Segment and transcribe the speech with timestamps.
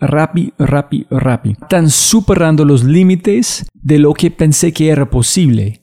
[0.00, 1.50] Rappi, Rappi, Rappi.
[1.60, 5.80] Están superando los límites de lo que pensé que era posible.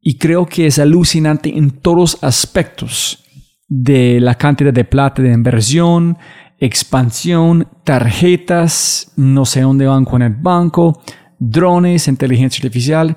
[0.00, 3.24] Y creo que es alucinante en todos aspectos
[3.68, 6.18] de la cantidad de plata de inversión,
[6.58, 11.00] expansión, tarjetas, no sé dónde van con el banco,
[11.38, 13.16] drones, inteligencia artificial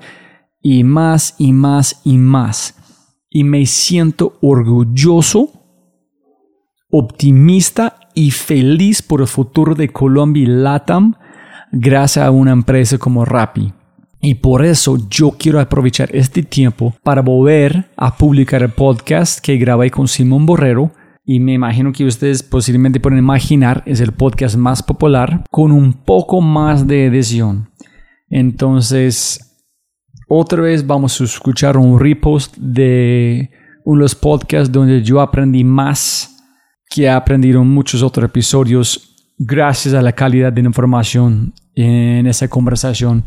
[0.62, 2.74] y más y más y más.
[3.30, 5.52] Y me siento orgulloso,
[6.90, 11.14] optimista y feliz por el futuro de Colombia y LATAM
[11.70, 13.72] gracias a una empresa como Rappi.
[14.22, 19.58] Y por eso yo quiero aprovechar este tiempo para volver a publicar el podcast que
[19.58, 20.92] grabé con Simón Borrero.
[21.26, 25.92] Y me imagino que ustedes posiblemente pueden imaginar es el podcast más popular con un
[25.92, 27.68] poco más de edición.
[28.30, 29.58] Entonces,
[30.26, 33.50] otra vez vamos a escuchar un repost de
[33.84, 36.35] uno de los podcasts donde yo aprendí más
[36.88, 42.26] que he aprendido en muchos otros episodios gracias a la calidad de la información en
[42.26, 43.24] esa conversación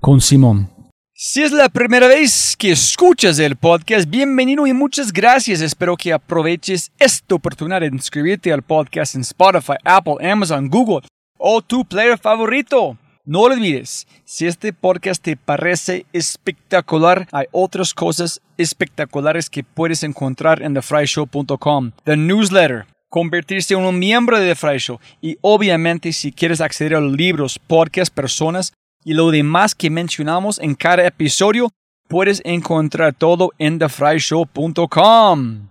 [0.00, 0.70] con Simón.
[1.14, 5.60] Si es la primera vez que escuchas el podcast, bienvenido y muchas gracias.
[5.60, 11.06] Espero que aproveches esta oportunidad de inscribirte al podcast en Spotify, Apple, Amazon, Google
[11.38, 12.96] o tu player favorito.
[13.24, 20.02] No lo olvides, si este podcast te parece espectacular, hay otras cosas espectaculares que puedes
[20.02, 21.92] encontrar en thefryshow.com.
[22.02, 26.94] The newsletter, convertirse en un miembro de The Fry Show y obviamente si quieres acceder
[26.94, 28.72] a los libros, podcasts, personas
[29.04, 31.68] y lo demás que mencionamos en cada episodio,
[32.08, 35.68] puedes encontrar todo en thefryshow.com.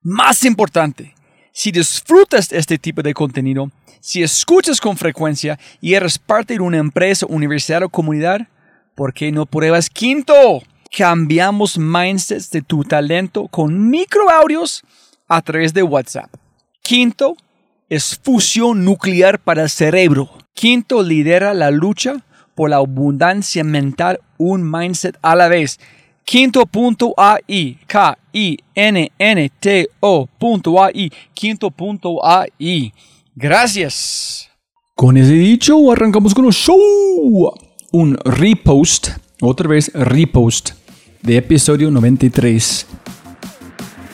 [0.00, 1.14] Más importante,
[1.52, 3.70] si disfrutas este tipo de contenido,
[4.00, 8.48] si escuchas con frecuencia y eres parte de una empresa, universidad o comunidad,
[8.94, 10.62] ¿por qué no pruebas Quinto?
[10.96, 14.82] Cambiamos mindsets de tu talento con microaudios
[15.28, 16.32] a través de WhatsApp.
[16.82, 17.36] Quinto
[17.88, 20.30] es fusión nuclear para el cerebro.
[20.54, 22.24] Quinto lidera la lucha
[22.54, 25.78] por la abundancia mental, un mindset a la vez.
[26.24, 28.32] Quinto.ai, K-I-N-N-T-O.ai,
[31.34, 32.92] quinto.ai.
[33.34, 34.50] Gracias.
[34.94, 37.54] Con ese dicho, arrancamos con el show.
[37.92, 40.70] Un repost, otra vez repost,
[41.22, 42.86] de episodio 93.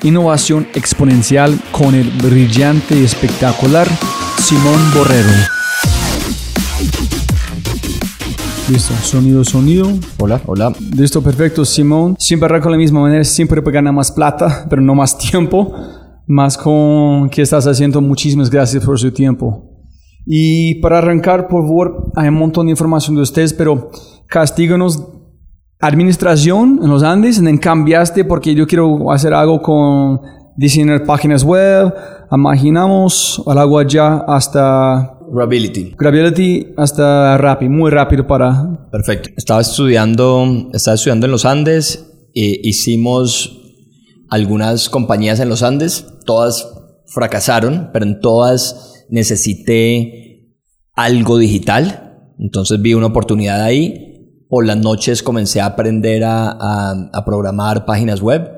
[0.05, 3.87] Innovación exponencial con el brillante y espectacular
[4.39, 5.29] Simón Borrero.
[8.69, 9.87] Listo, sonido, sonido.
[10.19, 10.73] Hola, hola.
[10.97, 12.17] Listo, perfecto, Simón.
[12.19, 15.73] Siempre arranco de la misma manera, siempre gana más plata, pero no más tiempo.
[16.27, 18.01] Más con qué estás haciendo.
[18.01, 19.71] Muchísimas gracias por su tiempo.
[20.27, 23.91] Y para arrancar, por favor, hay un montón de información de ustedes, pero
[24.27, 25.01] castíganos
[25.83, 30.21] administración en los Andes, en cambiaste porque yo quiero hacer algo con
[30.57, 31.93] diseñar páginas web,
[32.31, 35.95] imaginamos al agua ya hasta Grability.
[35.99, 38.89] Gravity hasta rápido, muy rápido para...
[38.91, 39.31] Perfecto.
[39.37, 43.59] Estaba estudiando, estaba estudiando en los Andes, e hicimos
[44.29, 46.69] algunas compañías en los Andes, todas
[47.07, 50.53] fracasaron, pero en todas necesité
[50.95, 54.12] algo digital, entonces vi una oportunidad ahí.
[54.53, 56.51] Por las noches comencé a aprender a,
[57.11, 58.51] a, programar páginas web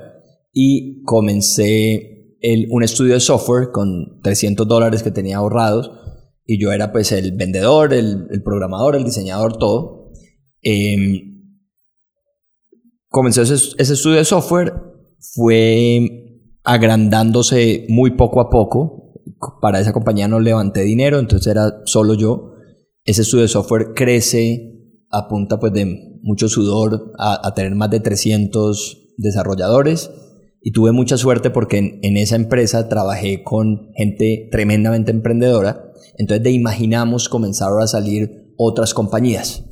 [0.51, 2.35] y comencé
[2.69, 5.91] un estudio de software con 300 dólares que tenía ahorrados
[6.45, 10.11] y yo era pues el vendedor, el, el programador, el diseñador, todo.
[10.61, 11.31] Eh,
[13.07, 14.73] comencé ese, ese, estudio de software,
[15.33, 19.13] fue agrandándose muy poco a poco.
[19.61, 22.51] Para esa compañía no levanté dinero, entonces era solo yo.
[23.05, 24.74] Ese estudio de software crece
[25.11, 30.11] a pues de mucho sudor a, a tener más de 300 desarrolladores
[30.61, 35.91] y tuve mucha suerte porque en, en, esa empresa trabajé con gente tremendamente emprendedora.
[36.17, 39.63] Entonces de imaginamos comenzaron a salir otras compañías.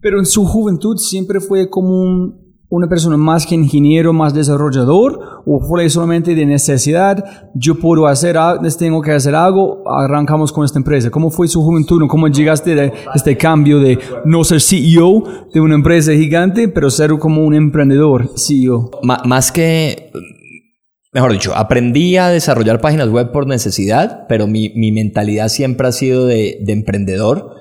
[0.00, 5.42] Pero en su juventud siempre fue como un, una persona más que ingeniero, más desarrollador,
[5.46, 7.24] o fue solamente de necesidad,
[7.54, 11.10] yo puedo hacer algo, tengo que hacer algo, arrancamos con esta empresa.
[11.10, 12.02] ¿Cómo fue su juventud?
[12.08, 15.22] ¿Cómo llegaste a este cambio de no ser CEO
[15.52, 18.90] de una empresa gigante, pero ser como un emprendedor CEO?
[19.02, 20.10] Más que
[21.16, 26.26] mejor dicho, aprendí a desarrollar páginas web por necesidad, pero mi, mentalidad siempre ha sido
[26.26, 27.54] de, emprendedor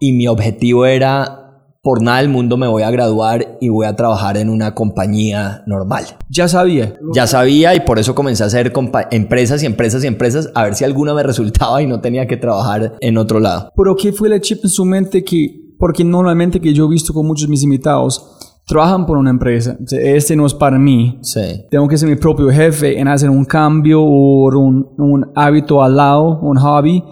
[0.00, 1.41] y mi objetivo era,
[1.82, 5.64] por nada del mundo me voy a graduar y voy a trabajar en una compañía
[5.66, 6.04] normal.
[6.28, 6.94] Ya sabía.
[7.12, 8.72] Ya sabía y por eso comencé a hacer
[9.10, 12.36] empresas y empresas y empresas a ver si alguna me resultaba y no tenía que
[12.36, 13.72] trabajar en otro lado.
[13.76, 17.12] Pero ¿qué fue la chip en su mente que, porque normalmente que yo he visto
[17.12, 19.76] con muchos de mis invitados, trabajan por una empresa.
[19.90, 21.18] Este no es para mí.
[21.22, 21.64] Sí.
[21.68, 25.96] Tengo que ser mi propio jefe en hacer un cambio o un, un hábito al
[25.96, 27.02] lado, un hobby.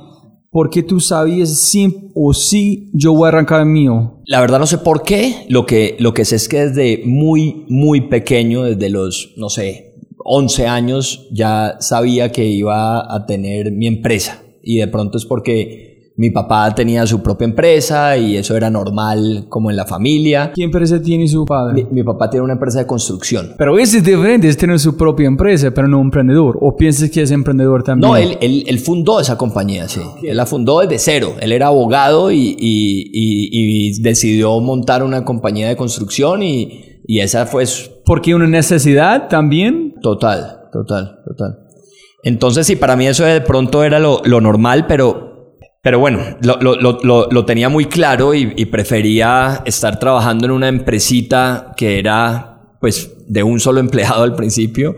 [0.51, 4.21] Porque tú sabías sí o sí yo voy a arrancar el mío.
[4.27, 5.47] La verdad no sé por qué.
[5.49, 9.95] Lo que, lo que sé es que desde muy, muy pequeño, desde los, no sé,
[10.25, 14.43] 11 años, ya sabía que iba a tener mi empresa.
[14.63, 15.90] Y de pronto es porque
[16.21, 20.53] mi papá tenía su propia empresa y eso era normal como en la familia.
[20.55, 21.87] ¿Qué empresa tiene su padre?
[21.91, 23.55] Mi, mi papá tiene una empresa de construcción.
[23.57, 26.59] Pero ese es diferente, es tener su propia empresa, pero no un emprendedor.
[26.61, 28.11] ¿O piensas que es emprendedor también?
[28.11, 30.03] No, él, él, él fundó esa compañía, sí.
[30.23, 31.37] Él la fundó desde cero.
[31.41, 37.21] Él era abogado y, y, y, y decidió montar una compañía de construcción y, y
[37.21, 37.89] esa fue su...
[38.05, 39.95] ¿Porque una necesidad también?
[40.03, 41.61] Total, total, total.
[42.23, 45.30] Entonces sí, para mí eso de pronto era lo, lo normal, pero
[45.83, 50.53] pero bueno, lo, lo, lo, lo tenía muy claro y, y, prefería estar trabajando en
[50.53, 54.97] una empresita que era pues de un solo empleado al principio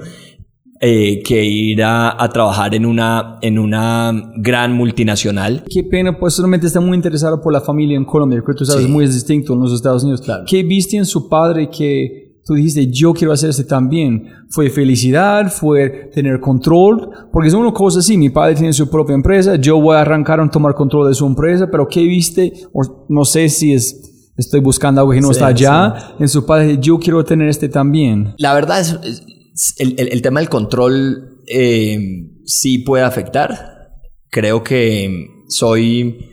[0.84, 5.62] eh, que ir a, a, trabajar en una, en una gran multinacional.
[5.72, 8.86] Qué pena, pues solamente está muy interesado por la familia en Colombia, que tú sabes,
[8.86, 8.90] sí.
[8.90, 10.22] muy distinto en los Estados Unidos.
[10.22, 10.42] Claro.
[10.44, 14.28] ¿Qué viste en su padre que tú dijiste, yo quiero hacer este también.
[14.48, 19.14] Fue felicidad, fue tener control, porque es una cosa así, mi padre tiene su propia
[19.14, 22.52] empresa, yo voy a arrancar a tomar control de su empresa, pero ¿qué viste?
[22.72, 26.22] O no sé si es, estoy buscando algo que no sí, está allá, sí.
[26.22, 28.34] en su padre, yo quiero tener este también.
[28.38, 31.98] La verdad es, es el, el, el, tema del control eh,
[32.44, 33.90] sí puede afectar.
[34.30, 36.28] Creo que soy...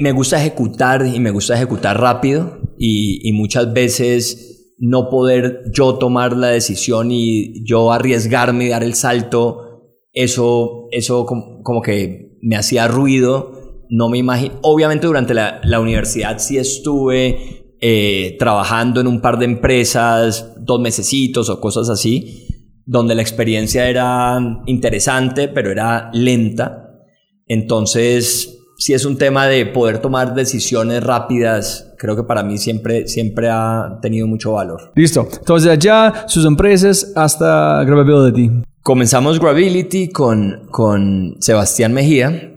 [0.00, 5.96] Me gusta ejecutar y me gusta ejecutar rápido y, y muchas veces no poder yo
[5.96, 9.74] tomar la decisión y yo arriesgarme y dar el salto
[10.14, 13.82] eso, eso como, que me hacía ruido.
[13.90, 14.54] No me imagino.
[14.62, 20.80] Obviamente durante la, la universidad sí estuve eh, trabajando en un par de empresas, dos
[20.80, 22.46] mesecitos o cosas así,
[22.86, 27.02] donde la experiencia era interesante, pero era lenta.
[27.46, 33.06] Entonces, si es un tema de poder tomar decisiones rápidas, creo que para mí siempre,
[33.08, 34.92] siempre ha tenido mucho valor.
[34.94, 35.28] Listo.
[35.32, 38.50] Entonces, allá, sus empresas hasta Gravability.
[38.82, 42.54] Comenzamos Gravability con, con Sebastián Mejía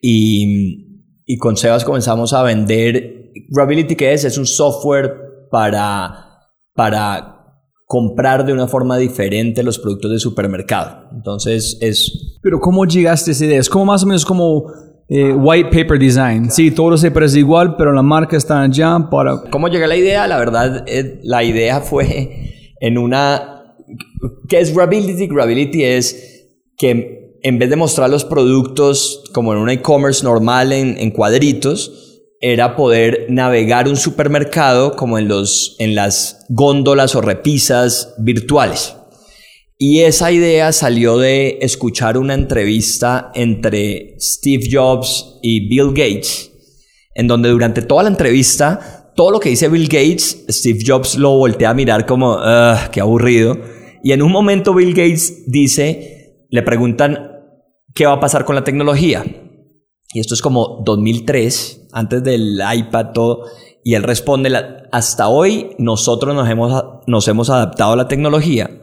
[0.00, 3.30] y, y con Sebas comenzamos a vender.
[3.50, 4.24] Gravability, ¿qué es?
[4.24, 7.36] Es un software para, para
[7.86, 11.08] comprar de una forma diferente los productos de supermercado.
[11.12, 12.38] Entonces es...
[12.42, 13.60] Pero ¿cómo llegaste a esa idea?
[13.60, 14.72] Es como más o menos como
[15.10, 16.50] eh, white paper design.
[16.50, 19.42] Sí, todo se parece igual, pero la marca está allá para...
[19.50, 20.26] ¿Cómo llegué a la idea?
[20.28, 23.74] La verdad, eh, la idea fue en una...
[24.48, 25.26] ¿Qué es Grability?
[25.26, 26.48] Grability es
[26.78, 32.22] que en vez de mostrar los productos como en un e-commerce normal en, en cuadritos,
[32.40, 38.96] era poder navegar un supermercado como en, los, en las góndolas o repisas virtuales.
[39.82, 46.52] Y esa idea salió de escuchar una entrevista entre Steve Jobs y Bill Gates,
[47.14, 51.30] en donde durante toda la entrevista, todo lo que dice Bill Gates, Steve Jobs lo
[51.30, 52.36] voltea a mirar como,
[52.92, 53.56] qué aburrido.
[54.04, 57.40] Y en un momento Bill Gates dice, le preguntan,
[57.94, 59.24] ¿qué va a pasar con la tecnología?
[60.12, 63.46] Y esto es como 2003, antes del iPad, todo.
[63.82, 64.52] Y él responde,
[64.92, 68.79] hasta hoy nosotros nos hemos, nos hemos adaptado a la tecnología.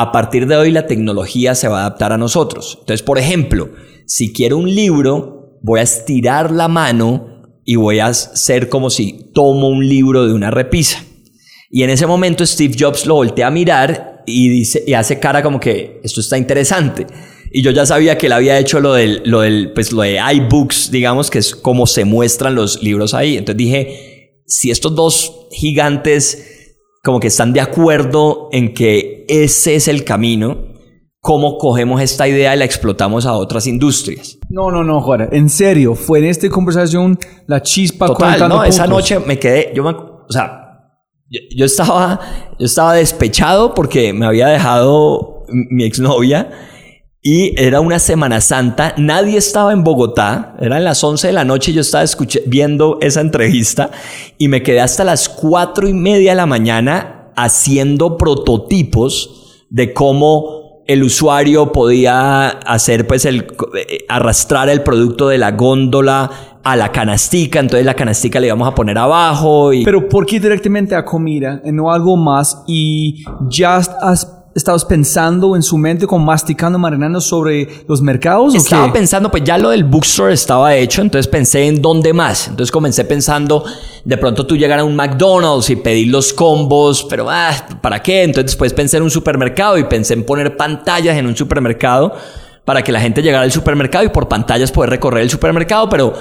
[0.00, 2.78] A partir de hoy la tecnología se va a adaptar a nosotros.
[2.80, 3.68] Entonces, por ejemplo,
[4.06, 9.30] si quiero un libro, voy a estirar la mano y voy a hacer como si
[9.34, 11.04] tomo un libro de una repisa.
[11.70, 15.42] Y en ese momento Steve Jobs lo voltea a mirar y dice y hace cara
[15.42, 17.06] como que esto está interesante.
[17.52, 20.18] Y yo ya sabía que él había hecho lo del, lo del, pues lo de
[20.18, 23.36] iBooks, digamos, que es como se muestran los libros ahí.
[23.36, 26.49] Entonces dije, si estos dos gigantes
[27.02, 30.58] como que están de acuerdo en que ese es el camino,
[31.20, 34.38] ¿cómo cogemos esta idea y la explotamos a otras industrias?
[34.48, 35.28] No, no, no, Juan.
[35.32, 39.82] En serio, fue en esta conversación la chispa Total, no, esa noche me quedé, yo
[39.82, 40.60] me, o sea,
[41.28, 42.20] yo, yo, estaba,
[42.58, 46.50] yo estaba despechado porque me había dejado mi exnovia
[47.22, 51.72] y era una Semana Santa, nadie estaba en Bogotá, eran las 11 de la noche,
[51.72, 52.04] yo estaba
[52.46, 53.90] viendo esa entrevista
[54.38, 60.82] y me quedé hasta las 4 y media de la mañana haciendo prototipos de cómo
[60.86, 63.46] el usuario podía hacer pues el
[63.76, 68.66] eh, arrastrar el producto de la góndola a la canastica, entonces la canastica le íbamos
[68.66, 69.70] a poner abajo.
[69.84, 72.64] Pero ¿por qué directamente a comida y no algo más?
[72.66, 78.54] Y ya has estabas pensando en su mente, como masticando, marinando sobre los mercados?
[78.54, 82.48] Estaba pensando, pues ya lo del bookstore estaba hecho, entonces pensé en dónde más.
[82.48, 83.64] Entonces comencé pensando,
[84.04, 88.24] de pronto tú llegar a un McDonald's y pedir los combos, pero ah, ¿para qué?
[88.24, 92.12] Entonces después pensé en un supermercado y pensé en poner pantallas en un supermercado
[92.64, 96.12] para que la gente llegara al supermercado y por pantallas poder recorrer el supermercado, pero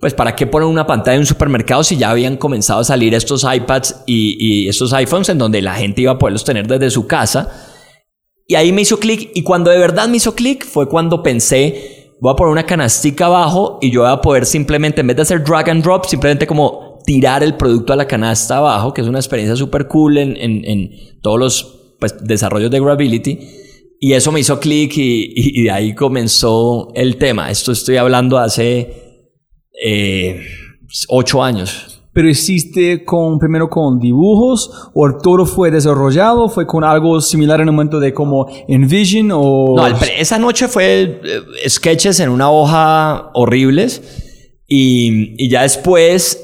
[0.00, 3.14] pues para qué poner una pantalla en un supermercado si ya habían comenzado a salir
[3.14, 6.90] estos iPads y, y estos iPhones en donde la gente iba a poderlos tener desde
[6.90, 7.73] su casa.
[8.46, 12.12] Y ahí me hizo clic y cuando de verdad me hizo clic fue cuando pensé,
[12.20, 15.22] voy a poner una canastica abajo y yo voy a poder simplemente, en vez de
[15.22, 19.06] hacer drag and drop, simplemente como tirar el producto a la canasta abajo, que es
[19.06, 20.90] una experiencia súper cool en, en,
[21.22, 23.38] todos los pues, desarrollos de Gravity.
[24.00, 27.50] Y eso me hizo clic y, de ahí comenzó el tema.
[27.50, 29.30] Esto estoy hablando hace
[29.82, 30.44] eh,
[31.08, 37.20] ocho años pero hiciste con, primero con dibujos o todo fue desarrollado, fue con algo
[37.20, 39.74] similar en el momento de como Envision o...
[39.76, 44.00] No, esa noche fue eh, sketches en una hoja horribles
[44.68, 46.40] y, y ya después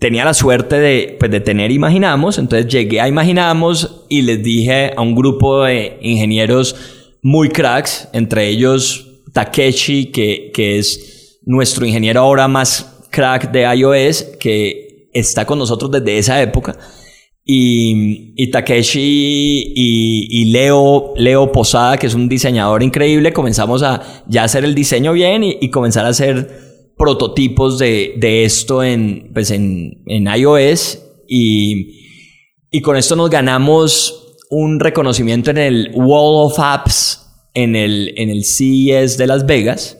[0.00, 4.92] tenía la suerte de, pues, de tener Imaginamos, entonces llegué a Imaginamos y les dije
[4.96, 6.74] a un grupo de ingenieros
[7.22, 14.24] muy cracks, entre ellos Takeshi, que, que es nuestro ingeniero ahora más crack de iOS,
[14.40, 14.87] que
[15.18, 16.76] está con nosotros desde esa época.
[17.44, 24.24] Y, y Takeshi y, y, Leo, Leo Posada, que es un diseñador increíble, comenzamos a
[24.28, 29.50] ya hacer el diseño bien y, comenzar a hacer prototipos de, de esto en, pues
[29.50, 31.00] en, en iOS.
[31.26, 31.98] Y,
[32.70, 38.30] y con esto nos ganamos un reconocimiento en el Wall of Apps en el, en
[38.30, 39.96] el CES de Las Vegas.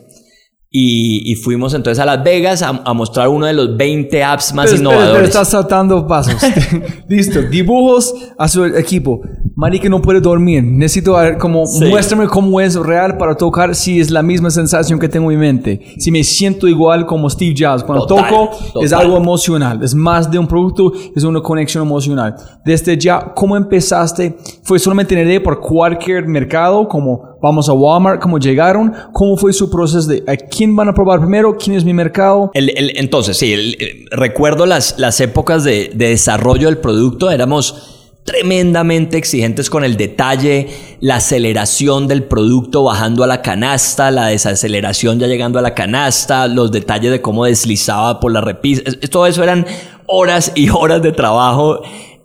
[0.70, 5.12] Y, fuimos entonces a Las Vegas a, mostrar uno de los 20 apps más innovadores.
[5.14, 6.34] Pero, estás saltando pasos.
[7.08, 7.42] Listo.
[7.42, 9.22] Dibujos a su equipo.
[9.60, 10.62] Marica, no puedo dormir.
[10.62, 15.08] Necesito ver como, muéstrame cómo es real para tocar si es la misma sensación que
[15.08, 15.80] tengo en mi mente.
[15.98, 17.82] Si me siento igual como Steve Jobs.
[17.82, 19.00] Cuando Total, toco, es total.
[19.06, 19.82] algo emocional.
[19.82, 22.36] Es más de un producto, es una conexión emocional.
[22.64, 24.36] Desde ya, ¿cómo empezaste?
[24.62, 26.86] ¿Fue solamente una idea por cualquier mercado?
[26.86, 28.92] Como vamos a Walmart, ¿cómo llegaron?
[29.12, 31.56] ¿Cómo fue su proceso de a quién van a probar primero?
[31.56, 32.52] ¿Quién es mi mercado?
[32.54, 33.76] El- el- entonces, sí, el-
[34.12, 37.96] recuerdo las, las épocas de, de desarrollo del producto, éramos
[38.28, 40.68] tremendamente exigentes con el detalle,
[41.00, 46.46] la aceleración del producto bajando a la canasta, la desaceleración ya llegando a la canasta,
[46.46, 48.82] los detalles de cómo deslizaba por la repisa.
[49.10, 49.66] Todo eso eran
[50.06, 51.80] horas y horas de trabajo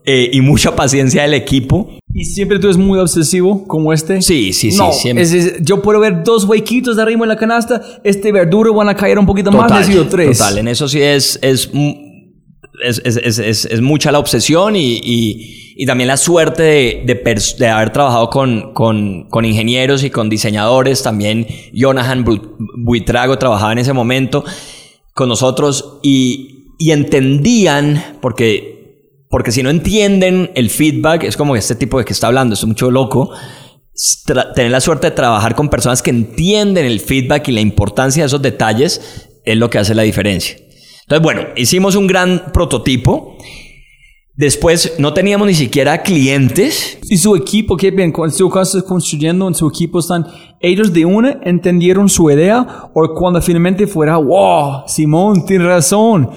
[0.06, 1.90] eh, y mucha paciencia del equipo.
[2.16, 4.22] ¿Y siempre tú eres muy obsesivo como este?
[4.22, 5.24] Sí, sí, sí, No, siempre.
[5.24, 8.90] es- es- yo puedo ver dos huequitos de arriba en la canasta, este verduro van
[8.90, 10.38] a caer un poquito más, Total, necesito tres.
[10.38, 11.70] total, en eso sí es, es,
[12.84, 17.42] es, es, es- es- mucha la obsesión y, y- y también la suerte de, de
[17.58, 21.02] de haber trabajado con, con, con ingenieros y con diseñadores.
[21.02, 22.24] También Jonahan
[22.78, 24.44] Buitrago trabajaba en ese momento
[25.16, 31.76] con nosotros y, y entendían, porque, porque si no entienden el feedback, es como este
[31.76, 33.32] tipo de que está hablando, es mucho loco.
[34.56, 38.28] Tener la suerte de trabajar con personas que entienden el feedback y la importancia de
[38.28, 40.56] esos detalles es lo que hace la diferencia.
[41.04, 43.38] Entonces, bueno, hicimos un gran prototipo.
[44.36, 46.98] Después no teníamos ni siquiera clientes.
[47.10, 50.26] Y su equipo, qué bien, cuando su casa está construyendo, en su equipo están,
[50.60, 56.30] ellos de una entendieron su idea, o cuando finalmente fuera, wow, Simón, tiene razón,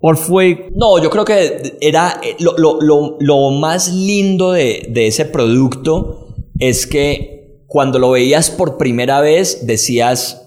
[0.00, 4.88] o fue, No, yo creo que era eh, lo, lo- lo- lo más lindo de,
[4.90, 10.43] de ese producto es que cuando lo veías por primera vez decías,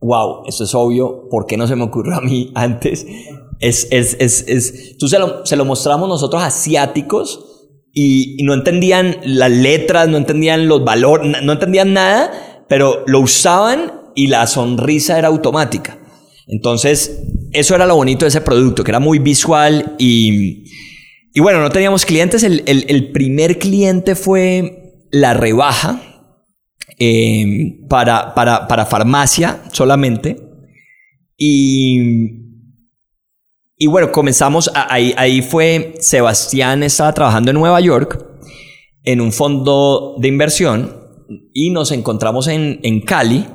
[0.00, 3.06] wow, esto es obvio, ¿por qué no se me ocurrió a mí antes?
[3.60, 7.44] Es, es, es, es, tú se lo, se lo mostramos nosotros asiáticos
[7.92, 13.20] y, y no entendían las letras, no entendían los valores, no entendían nada, pero lo
[13.20, 15.98] usaban y la sonrisa era automática.
[16.46, 17.20] Entonces,
[17.52, 20.64] eso era lo bonito de ese producto, que era muy visual y,
[21.34, 22.42] y bueno, no teníamos clientes.
[22.42, 26.00] El, el- el primer cliente fue la rebaja
[26.98, 30.36] eh, para, para, para farmacia solamente.
[31.36, 31.98] Y,
[33.76, 38.24] y bueno, comenzamos, ahí, ahí fue, Sebastián estaba trabajando en Nueva York
[39.04, 40.96] en un fondo de inversión
[41.52, 43.46] y nos encontramos en, en Cali.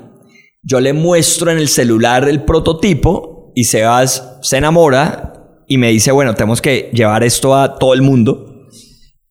[0.62, 5.34] Yo le muestro en el celular el prototipo y Sebas se enamora
[5.67, 8.67] y me dice, bueno, tenemos que llevar esto a todo el mundo.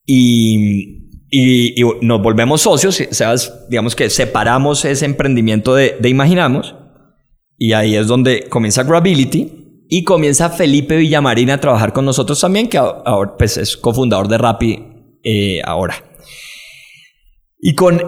[0.07, 1.02] Y,
[1.33, 3.03] y- y nos volvemos socios.
[3.11, 6.75] Sebas, digamos que separamos ese emprendimiento de, de Imaginamos.
[7.59, 9.59] Y ahí es donde comienza Grability.
[9.89, 14.39] Y comienza Felipe Villamarín a trabajar con nosotros también, que ahora pues, es cofundador de
[14.39, 14.85] Rappi
[15.25, 15.97] eh, ahora.
[17.61, 18.01] Y con.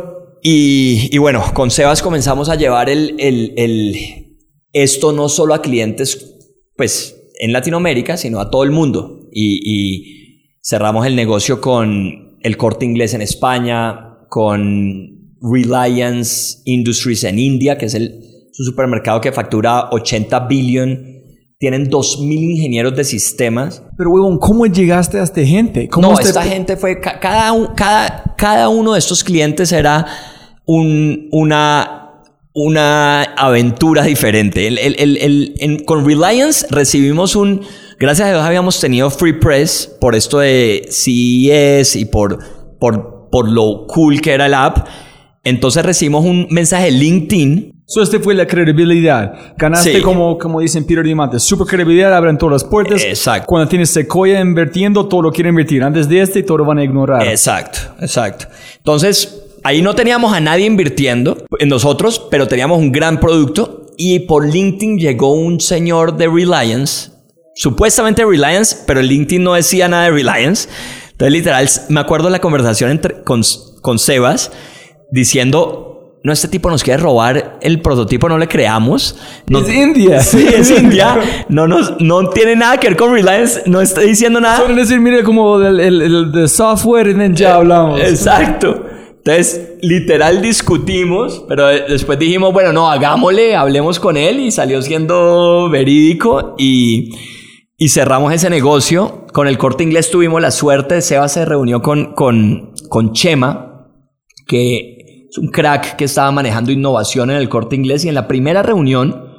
[0.42, 4.36] Y, y bueno, con Sebas comenzamos a llevar el, el- el-
[4.72, 6.34] esto no solo a clientes,
[6.76, 9.20] pues, en Latinoamérica, sino a todo el mundo.
[9.32, 17.38] Y, y cerramos el negocio con el corte inglés en España, con Reliance Industries en
[17.38, 18.20] India, que es el,
[18.52, 21.12] su supermercado que factura 80 billion.
[21.58, 22.22] Tienen 2.000
[22.56, 23.82] ingenieros de sistemas.
[23.96, 25.88] pero huevón, ¿cómo llegaste a esta gente?
[25.88, 30.04] ¿Cómo No, este- esta gente fue, ca- cada, cada, cada uno de estos clientes era
[30.66, 32.20] un, una,
[32.52, 34.66] una aventura diferente.
[34.66, 37.62] El- con Reliance recibimos un,
[38.04, 42.38] gracias a Dios habíamos tenido Free Press por esto de CES y por,
[42.78, 44.86] por, por lo cool que era el app.
[45.42, 49.34] Entonces recibimos un mensaje de LinkedIn So, este fue la credibilidad.
[49.58, 50.00] Ganaste Sí.
[50.00, 51.38] como, como dicen Peter Diamante.
[51.38, 53.04] Super credibilidad, abren todas las puertas.
[53.04, 53.46] Exacto.
[53.46, 55.82] Cuando tienes Sequoia invirtiendo, todo lo quieren invertir.
[55.82, 57.26] Antes de este, todo lo van a ignorar.
[57.26, 58.46] Exacto, exacto.
[58.78, 64.20] Entonces, ahí no teníamos a nadie invirtiendo en nosotros, pero teníamos un gran producto y
[64.20, 67.10] por LinkedIn llegó un señor de Reliance,
[67.54, 70.68] supuestamente Reliance, pero el LinkedIn no decía nada de Reliance.
[71.12, 73.42] Entonces, literal, me acuerdo la conversación entre, con,
[73.80, 74.50] con Sebas
[75.10, 75.90] diciendo...
[76.26, 79.14] No, este tipo nos quiere robar el prototipo, no le creamos.
[79.46, 80.20] No- Es India.
[80.22, 81.18] Sí, es India.
[81.50, 83.62] No, nos, no tiene nada que ver con Reliance.
[83.66, 84.56] No está diciendo nada.
[84.56, 88.00] Solo decir, mire, como el, el, el software, y ya hablamos.
[88.00, 88.86] Exacto.
[89.18, 94.80] Entonces, literal discutimos, pero de- después dijimos, bueno, no, hagámosle, hablemos con él y salió
[94.80, 97.10] siendo verídico y,
[97.76, 99.26] y cerramos ese negocio.
[99.32, 103.88] Con el corte inglés tuvimos la suerte, Seba se reunió con, con, con Chema,
[104.46, 108.28] que es un crack que estaba manejando innovación en el corte inglés y en la
[108.28, 109.32] primera reunión,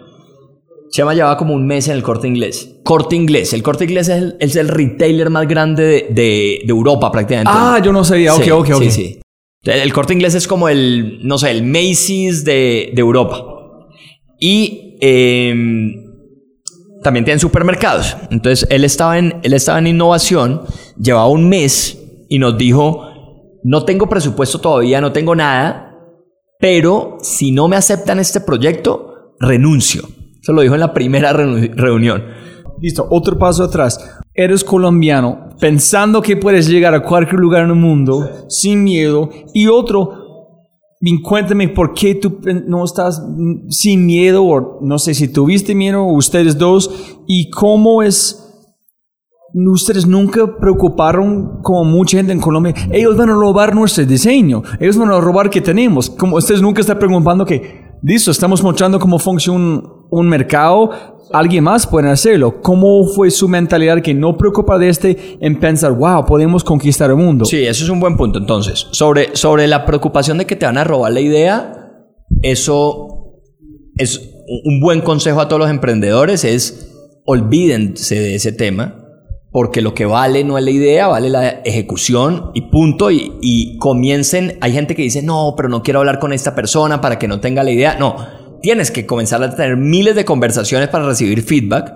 [0.91, 2.71] Chema llevaba como un mes en el corte inglés.
[2.83, 3.51] Corte Inglés.
[3.53, 7.51] El Corte Inglés es el, es el retailer más grande de, de- de Europa prácticamente.
[7.53, 8.33] Ah, yo no sabía.
[8.35, 8.83] Ok, Sí, ok, ok.
[8.83, 9.19] Sí, sí.
[9.63, 13.43] El corte inglés es como el, no sé, el Macy's de, de Europa.
[14.39, 16.04] Y em,
[17.05, 18.17] también tienen supermercados.
[18.31, 20.63] Entonces él estaba, en, él estaba en innovación,
[20.99, 23.07] llevaba un mes y nos dijo,
[23.63, 25.95] no tengo presupuesto todavía, no tengo nada,
[26.59, 30.03] pero si no me aceptan este proyecto, renuncio.
[30.41, 32.23] Eso lo dijo en la primera reuni- reunión.
[32.81, 34.19] Listo, otro paso atrás.
[34.33, 39.29] Eres colombiano, pensando que puedes llegar a cualquier lugar en el mundo sin miedo.
[39.53, 40.24] Y otro,
[41.21, 43.21] cuéntame por qué tú pen- no estás
[43.69, 46.89] sin miedo, o no sé si tuviste miedo, ustedes dos,
[47.27, 48.41] y cómo es.
[49.53, 52.73] Ustedes nunca preocuparon como mucha gente en Colombia.
[52.91, 54.61] Ellos van a robar nuestro diseño.
[54.81, 56.09] Ellos van a robar que tenemos.
[56.09, 60.89] Como ustedes nunca están preocupando que, listo, estamos mostrando cómo funciona un, un mercado.
[61.33, 62.61] Alguien más puede hacerlo.
[62.61, 67.17] ¿Cómo fue su mentalidad que no preocupa de este en pensar, wow, podemos conquistar el
[67.17, 67.45] mundo?
[67.45, 68.39] Sí, eso es un buen punto.
[68.39, 71.91] Entonces, sobre, sobre la preocupación de que te van a robar la idea,
[72.41, 73.41] eso
[73.97, 74.21] es
[74.63, 76.91] un buen consejo a todos los emprendedores, es
[77.25, 79.01] olvídense de ese tema,
[79.51, 83.77] porque lo que vale no es la idea, vale la ejecución y punto, y, y
[83.77, 87.27] comiencen, hay gente que dice, no, pero no quiero hablar con esta persona para que
[87.27, 88.17] no tenga la idea, no,
[88.65, 91.93] tienes que comenzar a tener miles de conversaciones para recibir feedback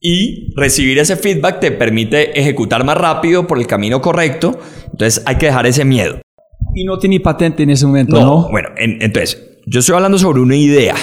[0.00, 4.58] y recibir ese feedback te permite ejecutar más rápido por el camino correcto.
[4.90, 6.20] Entonces hay que dejar ese miedo.
[6.74, 8.48] Y no tiene patente en ese momento, ¿no?
[8.50, 10.96] Bueno, en- entonces yo estoy hablando sobre una idea.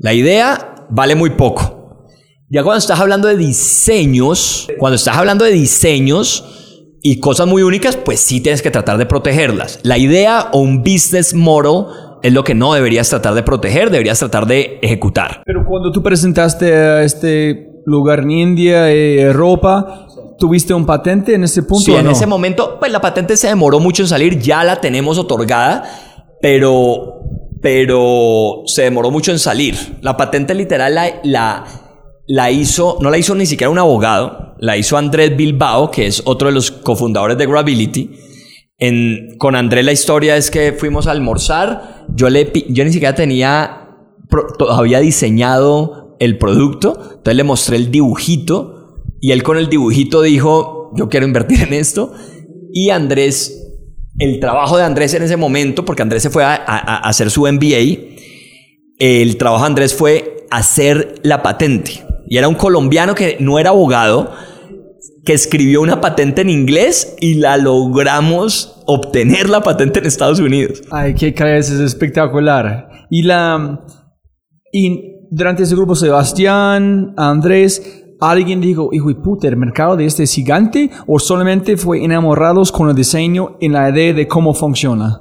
[0.00, 2.08] La idea vale muy poco.
[2.50, 6.44] Ya cuando estás hablando de diseños, cuando estás hablando de diseños
[7.00, 9.78] y cosas muy únicas, pues sí tienes que tratar de protegerlas.
[9.84, 11.84] La idea o un business model
[12.22, 15.42] es lo que no deberías tratar de proteger, deberías tratar de ejecutar.
[15.44, 20.06] Pero cuando tú presentaste a este lugar en India, eh, Europa,
[20.38, 23.48] ¿tuviste un patente en ese punto Sí, o en ese momento, pues la patente se
[23.48, 25.84] demoró mucho en salir, ya la tenemos otorgada,
[26.40, 27.20] pero,
[27.60, 29.98] pero se demoró mucho en salir.
[30.02, 31.64] La patente literal la, la,
[32.26, 36.22] la hizo, no la hizo ni siquiera un abogado, la hizo Andrés Bilbao, que es
[36.24, 38.10] otro de los cofundadores de Gravity.
[38.78, 43.14] En, con Andrés la historia es que fuimos a almorzar, yo, le, yo ni siquiera
[43.14, 43.88] tenía
[44.58, 50.92] todavía diseñado el producto, entonces le mostré el dibujito y él con el dibujito dijo,
[50.96, 52.12] yo quiero invertir en esto.
[52.72, 53.64] Y Andrés,
[54.18, 57.30] el trabajo de Andrés en ese momento, porque Andrés se fue a, a- a hacer
[57.30, 58.14] su MBA,
[59.00, 62.04] el trabajo de Andrés fue hacer la patente.
[62.28, 64.32] Y era un colombiano que no era abogado,
[65.28, 70.80] que escribió una patente en inglés y la logramos obtener la patente en Estados Unidos.
[70.90, 72.88] Ay, qué cabeza, es espectacular.
[73.10, 73.84] Y la...
[74.72, 80.22] Y durante ese grupo, Sebastián, Andrés, ¿alguien dijo, hijo de puta, el mercado de este
[80.22, 80.88] es gigante?
[81.06, 85.20] ¿O solamente fue enamorados con el diseño y la idea de cómo funciona?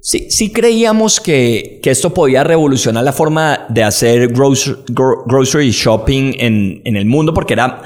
[0.00, 5.72] Sí, sí creíamos que, que esto podía revolucionar la forma de hacer grocer- gro- grocery
[5.72, 7.82] shopping en, en el mundo porque era,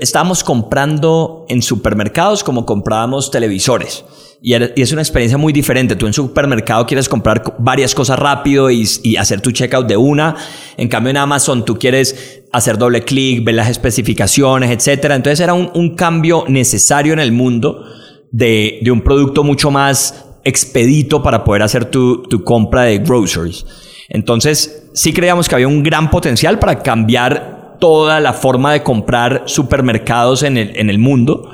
[0.00, 4.04] estábamos comprando en supermercados como comprábamos televisores.
[4.42, 5.96] Y, es una experiencia muy diferente.
[5.96, 10.36] Tú en supermercado quieres comprar co- varias cosas rápido y, hacer tu checkout de una.
[10.76, 15.04] En cambio en Amazon tú quieres hacer doble clic, ver las especificaciones, etc.
[15.12, 17.84] Entonces era un, cambio necesario en el mundo
[18.30, 23.66] de, de un producto mucho más expedito para poder hacer tu, tu compra de groceries.
[24.08, 29.42] Entonces, sí creíamos que había un gran potencial para cambiar toda la forma de comprar
[29.46, 31.50] supermercados en el, en el mundo.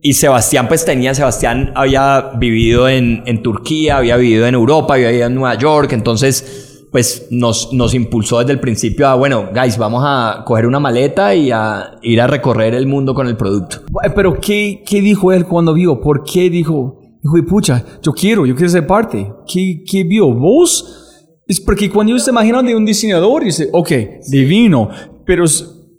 [0.00, 5.08] Y Sebastián pues tenía, Sebastián había vivido en, en Turquía, había vivido en Europa, había
[5.08, 9.76] vivido en Nueva York, entonces pues nos, nos impulsó desde el principio a, bueno, guys,
[9.76, 13.80] vamos a coger una maleta y a ir a recorrer el mundo con el producto.
[14.02, 16.00] Ay, Pero ¿qué, qué dijo él cuando vio?
[16.00, 19.30] ¿Por qué dijo, hijo pucha, yo quiero, yo quiero ser parte?
[19.46, 20.32] ¿Qué, qué vio?
[20.32, 21.04] ¿Vos?
[21.46, 23.90] Es porque cuando se imaginan de un diseñador, dice, ok,
[24.28, 24.90] divino,
[25.28, 25.44] pero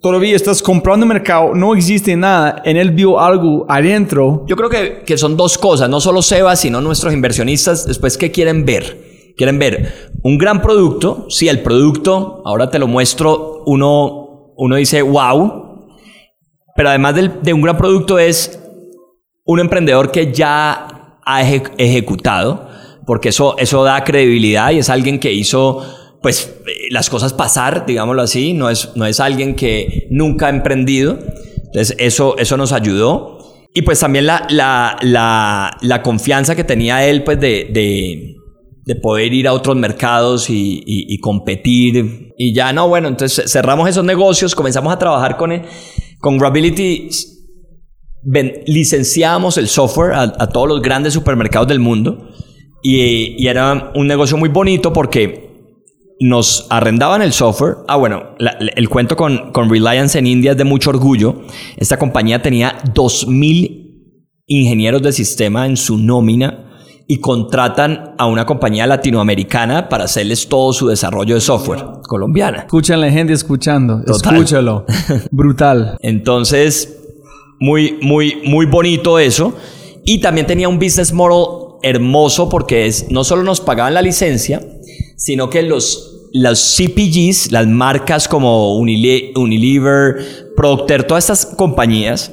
[0.02, 4.44] todavía estás comprando mercado, no existe nada, en él vio algo adentro.
[4.48, 8.32] Yo creo que, que son dos cosas, no solo Sebas, sino nuestros inversionistas, después, ¿qué
[8.32, 9.34] quieren ver?
[9.38, 15.04] Quieren ver un gran producto, sí, el producto, ahora te lo muestro, uno, uno dice,
[15.04, 15.86] wow,
[16.76, 18.60] pero además del- de un gran producto es
[19.46, 22.68] un emprendedor que ya ha eje- ejecutado,
[23.06, 25.84] porque eso, eso da credibilidad y es alguien que hizo
[26.22, 30.50] pues eh, las cosas pasar, digámoslo así, no es, no es alguien que nunca ha
[30.50, 31.18] emprendido,
[31.66, 33.38] entonces eso, eso nos ayudó.
[33.74, 34.98] Y pues también la, la,
[35.82, 38.36] la, confianza que tenía él pues de, de,
[38.84, 42.34] de poder ir a otros mercados y, competir.
[42.36, 45.62] Y ya no, bueno, entonces cerramos esos negocios, comenzamos a trabajar con
[46.20, 47.10] Con Grability
[48.66, 52.28] licenciábamos el software a, todos los grandes supermercados del mundo
[52.82, 55.49] y era un negocio muy bonito porque
[56.20, 57.78] nos arrendaban el software.
[57.88, 61.42] Ah, bueno, la- el cuento con, con Reliance en India es de mucho orgullo.
[61.78, 63.86] Esta compañía tenía 2.000
[64.48, 66.66] ingenieros de sistema en su nómina
[67.08, 72.60] y contratan a una compañía latinoamericana para hacerles todo su desarrollo de software colombiana.
[72.60, 74.02] Escuchan la gente escuchando.
[74.06, 74.36] Total.
[74.36, 74.86] Escúchalo.
[75.32, 75.98] Brutal.
[76.02, 76.98] Entonces,
[77.60, 79.54] muy, muy, muy bonito eso.
[80.06, 84.62] Y también tenía un business model hermoso porque es, no solo nos pagaban la licencia,
[85.20, 92.32] sino que los, los CPGs, las marcas como Unile- Unilever, Procter, todas estas compañías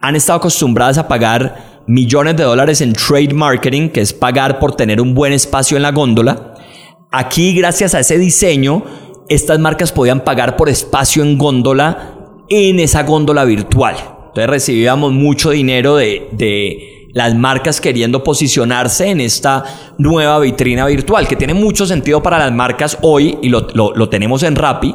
[0.00, 4.76] han estado acostumbradas a pagar millones de dólares en trade marketing, que es pagar por
[4.76, 6.54] tener un buen espacio en la góndola.
[7.10, 8.84] Aquí, gracias a ese diseño,
[9.28, 12.14] estas marcas podían pagar por espacio en góndola
[12.48, 13.96] en esa góndola virtual.
[14.28, 19.64] Entonces recibíamos mucho dinero de, de las marcas queriendo posicionarse en esta
[19.96, 24.42] nueva vitrina virtual, que tiene mucho sentido para las marcas hoy, y lo, lo- tenemos
[24.42, 24.94] en Rappi.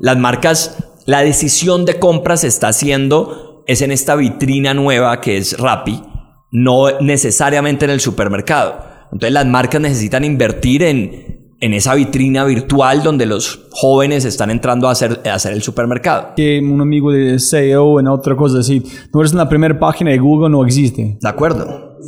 [0.00, 5.36] Las marcas, la decisión de compra se está haciendo es en esta vitrina nueva que
[5.36, 6.02] es Rappi,
[6.50, 8.82] no necesariamente en el supermercado.
[9.12, 14.88] Entonces las marcas necesitan invertir en, en esa vitrina virtual donde los jóvenes están entrando
[14.88, 16.30] a hacer, a hacer el supermercado.
[16.34, 18.82] Que un amigo de SEO en otra cosa así.
[19.12, 21.18] No eres en la primera página de Google, no existe.
[21.20, 21.98] ¿De acuerdo?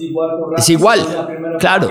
[0.56, 1.00] Es igual,
[1.58, 1.90] claro.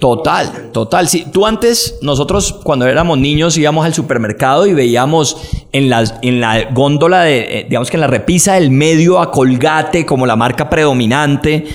[0.00, 1.06] Total, total.
[1.06, 5.36] Sí, tú antes, nosotros cuando éramos niños íbamos al supermercado y veíamos
[5.70, 9.30] en la, en la góndola, de, eh, digamos que en la repisa del medio a
[9.30, 11.66] Colgate como la marca predominante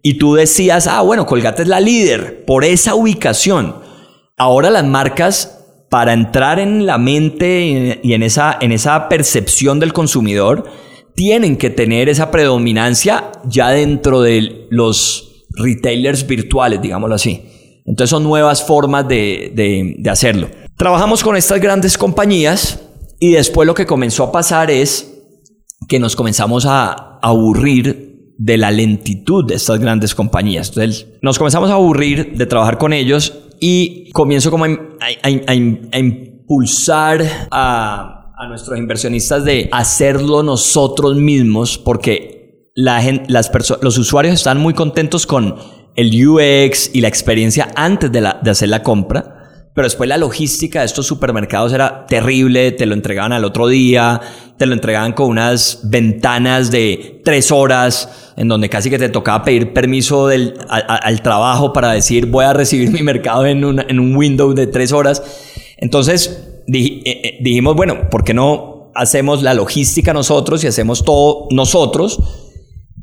[0.00, 3.81] y tú decías, ah, bueno, Colgate es la líder por esa ubicación.
[4.42, 9.92] Ahora las marcas, para entrar en la mente y en esa, en esa percepción del
[9.92, 10.64] consumidor,
[11.14, 17.80] tienen que tener esa predominancia ya dentro de los retailers virtuales, digámoslo así.
[17.86, 20.48] Entonces son nuevas formas de, de- hacerlo.
[20.76, 22.80] Trabajamos con estas grandes compañías
[23.20, 25.22] y después lo que comenzó a pasar es
[25.88, 30.72] que nos comenzamos a aburrir de la lentitud de estas grandes compañías.
[31.22, 35.54] Nos comenzamos a aburrir de trabajar con ellos y comienzo como a, a- a-
[35.98, 37.22] impulsar
[37.52, 44.74] a, nuestros inversionistas de hacerlo nosotros mismos porque la gen- las los usuarios están muy
[44.74, 45.54] contentos con
[45.94, 49.31] el UX y la experiencia antes de, la- de hacer la compra.
[49.74, 54.20] Pero después la logística de estos supermercados era terrible, te lo entregaban al otro día,
[54.58, 59.44] te lo entregaban con unas ventanas de tres horas, en donde casi que te tocaba
[59.44, 64.14] pedir permiso del, al trabajo para decir voy a recibir mi mercado en, en un
[64.14, 65.22] window de tres horas.
[65.78, 71.48] Entonces eh, eh, dijimos, bueno, ¿por qué no hacemos la logística nosotros y hacemos todo
[71.50, 72.20] nosotros?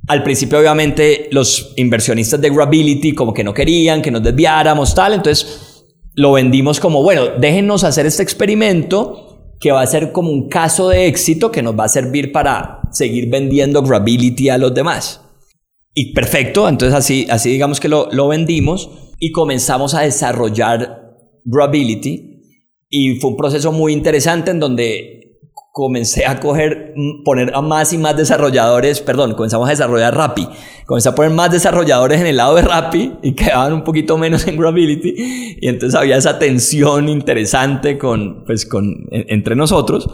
[0.07, 5.13] Al principio, obviamente, los inversionistas de Grability como que no querían que nos desviáramos, tal.
[5.13, 5.68] Entonces,
[6.19, 10.89] lo vendimos como, bueno, déjennos hacer este experimento que va a ser como un caso
[10.89, 15.21] de éxito que nos va a servir para seguir vendiendo Grability a los demás.
[15.93, 22.41] Y perfecto, entonces así, así digamos que lo, lo vendimos y comenzamos a desarrollar Grability.
[22.89, 25.18] Y fue un proceso muy interesante en donde
[25.79, 30.45] comencé a coger, mm, poner a más y más desarrolladores, perdón, comenzamos a desarrollar Rappi.
[30.85, 34.45] Comencé a poner más desarrolladores en el lado de Rappi y quedaban un poquito menos
[34.47, 35.13] en Grability.
[35.61, 40.09] Y entonces había esa tensión interesante con, pues, con, en- entre nosotros.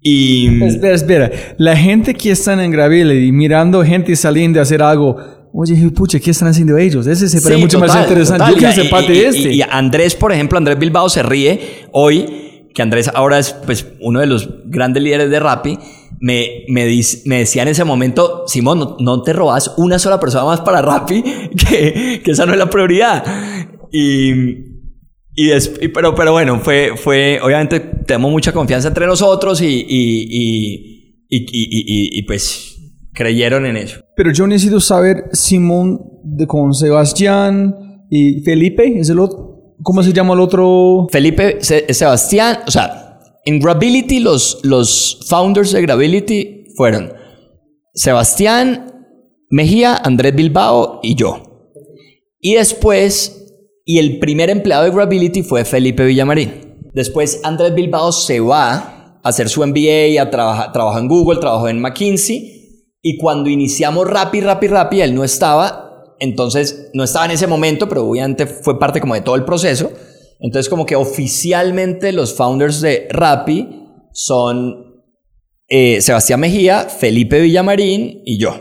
[0.00, 0.62] Y...
[0.62, 1.30] Espera, espera.
[1.56, 5.16] La gente que están en Gravity mirando gente saliendo a hacer algo.
[5.52, 7.06] Oye, pucha, ¿qué están haciendo ellos?
[7.06, 8.38] Ese se parece Sí, mucho más total, interesante.
[8.38, 8.52] total.
[8.54, 9.52] Yo quiero Y- ser parte y- de y- este.
[9.54, 11.60] Y Andrés, por ejemplo, Andrés Bilbao se ríe
[11.92, 12.26] hoy,
[12.78, 15.76] que Andrés ahora es pues, uno de los grandes líderes de Rappi.
[16.20, 20.44] Me, me, dice- me decía en ese momento, Simón, no, te robas una sola persona
[20.44, 21.22] más para Rappi,
[21.68, 23.24] que, que esa no es la prioridad.
[23.90, 24.30] Y,
[25.34, 31.26] y y- pero, pero bueno, fue, fue, obviamente tenemos mucha confianza entre nosotros y- y-
[31.30, 32.76] y, pues
[33.12, 33.98] creyeron en eso.
[34.14, 37.74] Pero yo necesito saber, Simón, de con Sebastián
[38.08, 39.57] y Felipe, ¿es el otro?
[39.82, 41.06] ¿Cómo se llama el otro?
[41.10, 47.12] Felipe Se- Sebastián, o sea, en Grability los, los founders de Grability fueron
[47.94, 48.84] Sebastián
[49.50, 51.42] Mejía, Andrés Bilbao y yo.
[52.40, 53.46] Y después,
[53.84, 56.76] y el primer empleado de Grability fue Felipe Villamarín.
[56.92, 61.68] Después Andrés Bilbao se va a hacer su MBA, a trabajar, trabajó en Google, trabajó
[61.68, 62.56] en McKinsey.
[63.00, 65.87] Y cuando iniciamos Rappi, Rappi, Rappi, él no estaba.
[66.20, 69.90] Entonces, no estaba en ese momento, pero obviamente fue parte como de todo el proceso.
[70.40, 73.68] Entonces, como que oficialmente los founders de Rappi
[74.12, 75.02] son
[75.68, 78.54] eh, Sebastián Mejía, Felipe Villamarín y yo.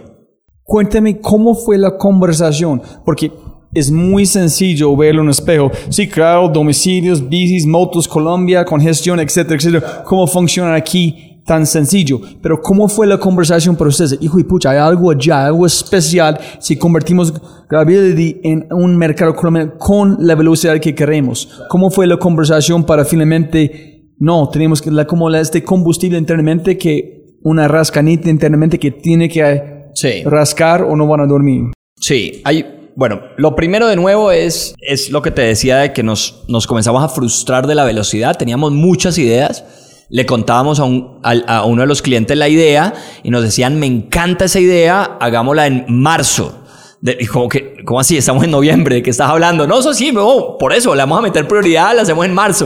[0.63, 3.31] Cuéntame cómo fue la conversación, porque
[3.73, 5.71] es muy sencillo verlo en un espejo.
[5.89, 10.03] Sí, claro, domicilios, bicis, motos, Colombia, congestión, etcétera, etcétera.
[10.03, 11.26] ¿Cómo funciona aquí?
[11.47, 12.19] Tan sencillo.
[12.41, 14.17] Pero ¿cómo fue la conversación para ustedes?
[14.19, 17.33] Hijo y pucha, hay algo allá, algo especial si convertimos
[17.69, 21.47] Gravity en un mercado colombiano con la velocidad que queremos.
[21.69, 26.77] ¿Cómo fue la conversación para finalmente, no, tenemos que, la, como la, este combustible internamente
[26.77, 30.23] que una rascanita internamente que tiene que Sí.
[30.25, 31.71] rascar o no van a dormir?
[31.99, 36.03] Sí, hay, bueno, lo primero de nuevo es, es lo que te decía de que
[36.03, 39.63] nos, nos comenzamos a frustrar de la velocidad, teníamos muchas ideas,
[40.09, 42.93] le contábamos a, un- a uno de los clientes la idea
[43.23, 46.63] y nos decían, me encanta esa idea, hagámosla en marzo.
[47.01, 47.17] De-
[47.49, 48.17] que, ¿cómo así?
[48.17, 49.67] Estamos en noviembre, ¿de qué estás hablando?
[49.67, 52.65] No, eso sí, por eso, le vamos a meter prioridad, la hacemos en marzo.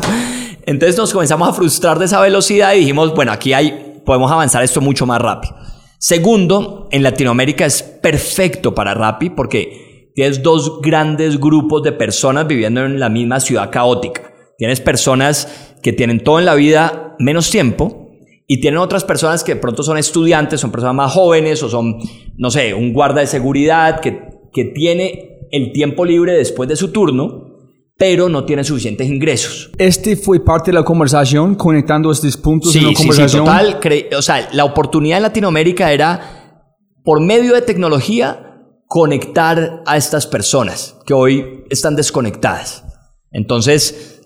[0.65, 4.63] Entonces nos comenzamos a frustrar de esa velocidad y dijimos, bueno, aquí hay, podemos avanzar
[4.63, 5.55] esto mucho más rápido.
[5.97, 12.85] Segundo, en Latinoamérica es perfecto para Rappi porque tienes dos grandes grupos de personas viviendo
[12.85, 14.30] en la misma ciudad caótica.
[14.61, 15.47] Tienes personas
[15.81, 18.11] que tienen todo en la vida menos tiempo
[18.45, 21.97] y tienen otras personas que de pronto son estudiantes, son personas más jóvenes o son,
[22.37, 24.19] no sé, un guarda de seguridad que,
[24.53, 27.55] que tiene el tiempo libre después de su turno,
[27.97, 29.71] pero no tiene suficientes ingresos.
[29.79, 33.45] Este fue parte de la conversación, conectando estos puntos en Sí, la sí, sí, conversación.
[33.45, 33.79] total.
[34.15, 36.67] o sea, la oportunidad en Latinoamérica era,
[37.03, 42.83] por medio de tecnología, conectar a estas personas que hoy están desconectadas.
[43.31, 44.19] Entonces,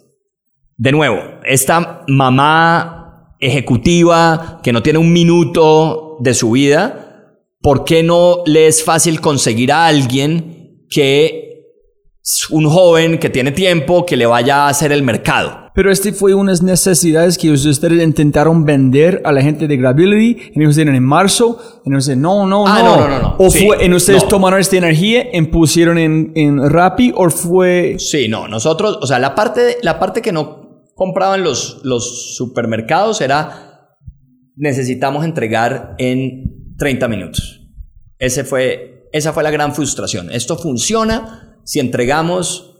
[0.77, 8.03] de nuevo, esta mamá ejecutiva que no tiene un minuto de su vida, ¿por qué
[8.03, 11.41] no le es fácil conseguir a alguien que
[12.23, 15.63] es un joven que tiene tiempo que le vaya a hacer el mercado?
[15.75, 20.51] Pero este fue unas necesidades que ustedes intentaron vender a la gente de Gravity.
[20.55, 21.81] Y dijeron en marzo.
[21.85, 22.95] Y dijeron, no, no, Ah, no.
[22.95, 23.35] no, no, no, no.
[23.39, 24.29] O Sí, fue, en ustedes no.
[24.29, 27.11] tomaron esta energía y pusieron en, en Rappi.
[27.13, 27.97] O fue...
[27.99, 30.64] Sí, no, nosotros, o sea, la parte, la parte que no
[30.95, 33.65] compraban los, los supermercados era
[34.55, 37.61] necesitamos entregar en 30 minutos.
[38.17, 40.31] Ese fue, esa fue la gran frustración.
[40.31, 42.77] Esto funciona si entregamos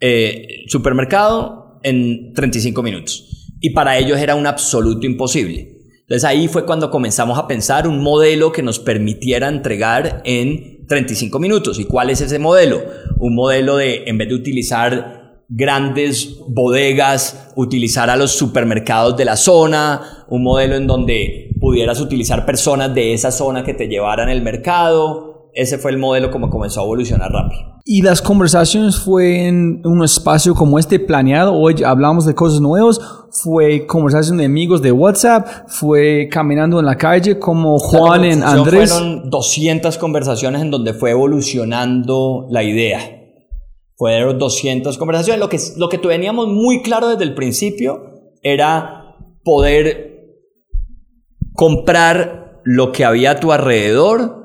[0.00, 3.50] eh, supermercado en 35 minutos.
[3.60, 5.74] Y para ellos era un absoluto imposible.
[6.00, 11.38] Entonces ahí fue cuando comenzamos a pensar un modelo que nos permitiera entregar en 35
[11.38, 11.78] minutos.
[11.78, 12.82] ¿Y cuál es ese modelo?
[13.18, 19.36] Un modelo de, en vez de utilizar grandes bodegas, utilizar a los supermercados de la
[19.36, 24.42] zona, un modelo en donde pudieras utilizar personas de esa zona que te llevaran el
[24.42, 25.50] mercado.
[25.54, 27.74] Ese fue el modelo como comenzó a evolucionar rápido.
[27.84, 31.54] Y las conversaciones fue en un espacio como este planeado.
[31.54, 32.98] Hoy hablamos de cosas nuevas.
[33.30, 35.46] Fue conversación de amigos de WhatsApp.
[35.68, 38.90] Fue caminando en la calle como Juan en Andrés.
[38.90, 43.23] Fueron 200 conversaciones en donde fue evolucionando la idea.
[43.96, 45.40] Fueron 200 conversaciones.
[45.40, 48.10] Lo que, lo que teníamos muy claro desde el principio
[48.42, 50.12] era poder
[51.52, 54.42] comprar lo que había a tu alrededor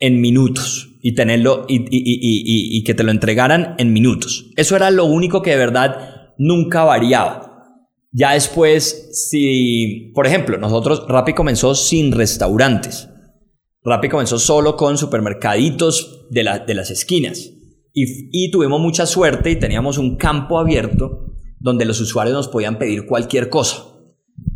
[0.00, 4.50] en minutos y tenerlo y, y- que te lo entregaran en minutos.
[4.56, 7.44] Eso era lo único que de verdad nunca variaba.
[8.10, 13.08] Ya después, si, por ejemplo, nosotros, Rappi comenzó sin restaurantes.
[13.84, 17.50] Rappi comenzó solo con supermercaditos de, la- de las esquinas.
[17.92, 23.06] Y, tuvimos mucha suerte y teníamos un campo abierto donde los usuarios nos podían pedir
[23.06, 23.84] cualquier cosa.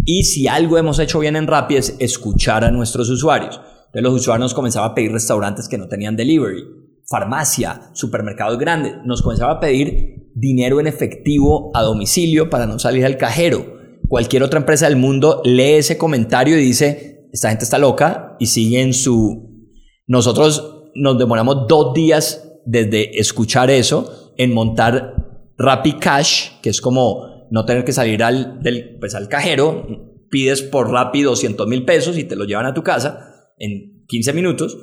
[0.05, 3.61] Y si algo hemos hecho bien en Rappi es escuchar a nuestros usuarios.
[3.87, 6.63] Entonces los usuarios nos comenzaban a pedir restaurantes que no tenían delivery,
[7.09, 8.95] farmacia, supermercados grandes.
[9.05, 13.81] Nos comenzaban a pedir dinero en efectivo a domicilio para no salir al cajero.
[14.09, 18.47] Cualquier otra empresa del mundo lee ese comentario y dice, esta gente está loca y
[18.47, 19.69] sigue en su...
[20.07, 25.15] Nosotros nos demoramos dos días desde escuchar eso en montar
[25.59, 29.87] Rappi Cash, que es como no tener que salir al, del, pues al cajero,
[30.31, 34.33] pides por Rappi 200 mil pesos y te lo llevan a tu casa en 15
[34.33, 34.77] minutos,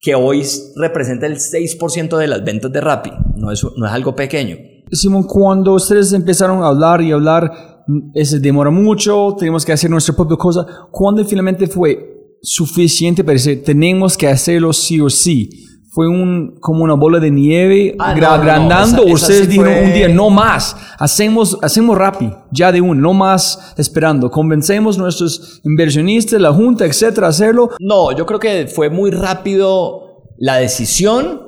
[0.00, 0.42] que hoy
[0.76, 3.10] representa el 6% de las ventas de Rappi.
[3.36, 4.56] No es, no es algo pequeño.
[4.90, 9.90] Simón, cuando ustedes empezaron a hablar y hablar, mm, se demora mucho, tenemos que hacer
[9.90, 10.66] nuestra propia cosa.
[10.90, 15.50] ¿Cuándo finalmente fue suficiente para decir, tenemos que hacerlo sí o sí?
[15.92, 19.02] Fue un, como una bola de nieve Ah, no, no, agrandando.
[19.02, 20.76] esa ustedes sí dijeron fue- un día, no más.
[20.98, 24.30] Hacemos, hacemos rápido, ya de un, no más esperando.
[24.30, 27.70] Convencemos nuestros inversionistas, la junta, etcétera, a hacerlo.
[27.80, 31.42] No, yo creo que fue muy rápido la decisión.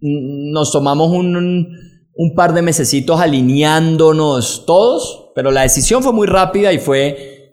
[0.00, 1.68] Nos tomamos un,
[2.16, 7.52] un par de mesecitos alineándonos todos, pero la decisión fue muy rápida y fue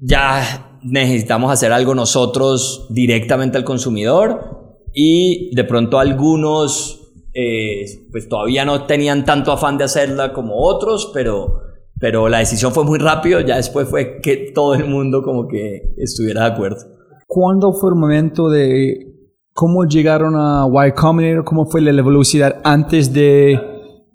[0.00, 4.61] ya necesitamos hacer algo nosotros directamente al consumidor
[4.94, 7.02] y de pronto algunos
[7.34, 11.60] eh, pues todavía no tenían tanto afán de hacerla como otros, pero,
[11.98, 15.94] pero la decisión fue muy rápido, ya después fue que todo el mundo como que
[15.96, 16.92] estuviera de acuerdo.
[17.26, 19.06] ¿Cuándo fue el momento de
[19.54, 21.44] cómo llegaron a Y Combinator?
[21.44, 23.71] ¿Cómo fue la velocidad antes de...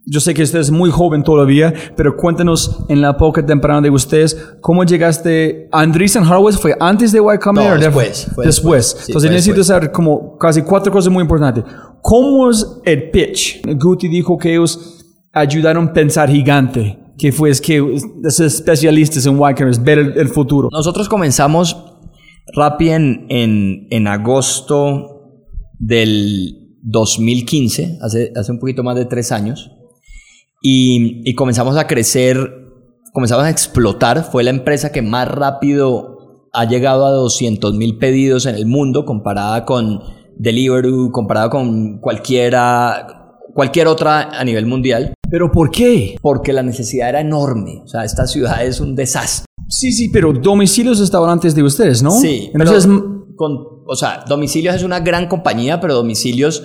[0.09, 3.89] Yo sé que usted es muy joven todavía, pero cuéntanos en la época temprana de
[3.89, 5.67] ustedes, ¿cómo llegaste?
[5.71, 7.77] Andreessen Horowitz fue antes de Y Combinator?
[7.77, 8.45] No, después, fue después.
[8.45, 8.85] después.
[8.99, 11.65] Sí, Entonces necesito saber como casi cuatro cosas muy importantes.
[12.01, 13.61] ¿Cómo es el pitch?
[13.77, 17.79] Guti dijo que ellos ayudaron a pensar gigante, que fue es que
[18.21, 20.69] los especialistas en Y Combinator, ver el, el futuro.
[20.71, 21.75] Nosotros comenzamos
[22.55, 25.43] Rappi en, en, en agosto
[25.79, 29.71] del 2015, hace, hace un poquito más de tres años,
[30.69, 32.37] y, y comenzamos a crecer,
[33.13, 34.29] comenzamos a explotar.
[34.29, 39.05] Fue la empresa que más rápido ha llegado a 200 mil pedidos en el mundo
[39.05, 40.01] comparada con
[40.35, 46.17] Deliveroo, comparada con cualquiera, cualquier otra a nivel mundial, ¿Pero por qué?
[46.21, 47.81] porque la necesidad era enorme.
[47.85, 49.45] O sea, esta ciudad es un desastre.
[49.69, 52.11] Sí, sí, pero domicilios estaban antes de ustedes, ¿no?
[52.11, 52.87] Sí, Entonces,
[53.37, 56.61] con, o sea, Domicilios es una gran compañía, pero Domicilios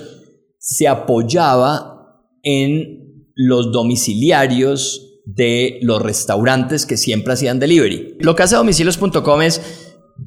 [0.57, 3.02] se apoyaba en
[3.35, 8.17] los domiciliarios de los restaurantes que siempre hacían delivery.
[8.19, 9.61] Lo que hace domicilios.com es,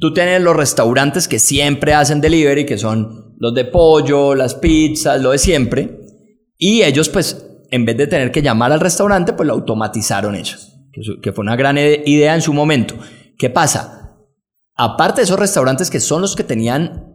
[0.00, 5.20] tú tienes los restaurantes que siempre hacen delivery, que son los de pollo, las pizzas,
[5.20, 6.00] lo de siempre,
[6.58, 10.72] y ellos pues, en vez de tener que llamar al restaurante, pues lo automatizaron ellos,
[11.22, 12.94] que fue una gran ide- idea en su momento.
[13.38, 14.16] ¿Qué pasa?
[14.74, 17.12] Aparte de esos restaurantes que son los que tenían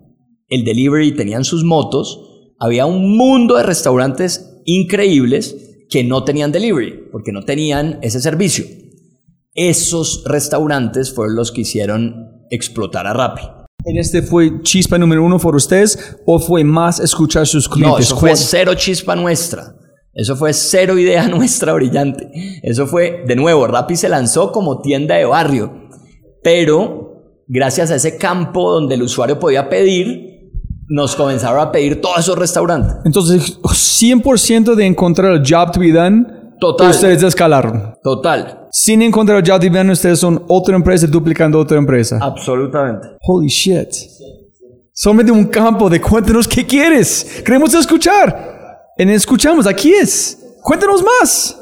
[0.47, 2.19] el delivery y tenían sus motos,
[2.59, 8.65] había un mundo de restaurantes increíbles que no tenían delivery, porque no tenían ese servicio.
[9.53, 13.41] Esos restaurantes fueron los que hicieron explotar a Rappi.
[13.83, 18.05] ¿en ¿este fue chispa número uno por ustedes o fue más escuchar sus No, clientes?
[18.05, 19.75] eso fue ¿Cuál- cero chispa nuestra.
[20.13, 22.29] Eso fue cero idea nuestra brillante.
[22.63, 25.89] Eso fue, de nuevo, Rappi se lanzó como tienda de barrio.
[26.43, 30.30] Pero, gracias a ese campo donde el usuario podía pedir,
[30.91, 32.97] nos comenzaron a pedir todos esos restaurantes.
[33.05, 36.27] Entonces, 100% de encontrar el job to be done,
[36.59, 36.89] Total.
[36.89, 37.95] ustedes escalaron.
[38.03, 38.67] Total.
[38.71, 42.19] Sin encontrar el job to be done, ustedes son otra empresa duplicando otra empresa.
[42.21, 43.07] Absolutamente.
[43.21, 43.87] Holy shit.
[44.91, 47.41] Solamente un campo de cuéntanos qué quieres.
[47.45, 48.89] Queremos escuchar.
[48.97, 50.37] En escuchamos, aquí es.
[50.61, 51.57] Cuéntanos más.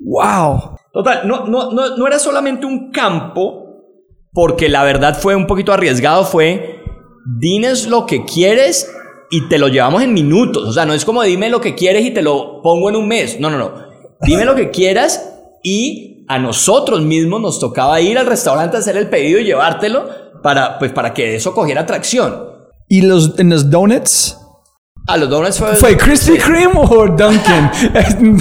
[0.00, 0.76] Wow.
[0.92, 3.84] Total, no, no, no, no era solamente un campo,
[4.32, 6.79] porque la verdad fue un poquito arriesgado, fue,
[7.24, 8.90] dines lo que quieres
[9.30, 10.64] y te lo llevamos en minutos.
[10.68, 13.08] O sea, no es como dime lo que quieres y te lo pongo en un
[13.08, 13.38] mes.
[13.40, 13.72] No, no, no.
[14.22, 18.96] Dime lo que quieras y a nosotros mismos nos tocaba ir al restaurante a hacer
[18.96, 20.08] el pedido y llevártelo
[20.42, 22.50] para, pues, para que eso cogiera tracción.
[22.88, 24.39] ¿Y los, en los donuts?
[25.10, 25.74] A los donuts fue...
[25.74, 27.70] ¿Fue Krispy Kreme o Dunkin'?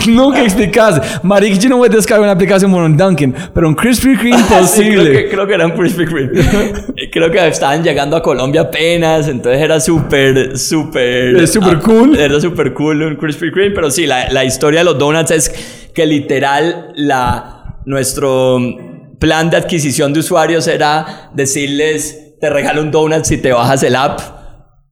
[0.13, 1.01] Nunca explicaste.
[1.23, 4.37] Maric, yo no voy a descargar una aplicación por un Dunkin', pero un Krispy Kreme
[4.37, 5.11] Sí, creo, posible.
[5.11, 6.29] que, creo que eran Krispy Kreme.
[7.11, 11.37] creo que estaban llegando a Colombia apenas, entonces era súper, súper...
[11.37, 12.15] Es súper ah, cool.
[12.15, 15.49] Era súper cool un Krispy Kreme, pero sí, la, la historia de los donuts es
[15.95, 18.59] que literal la, nuestro
[19.17, 23.95] plan de adquisición de usuarios era decirles, te regalo un donut si te bajas el
[23.95, 24.38] app.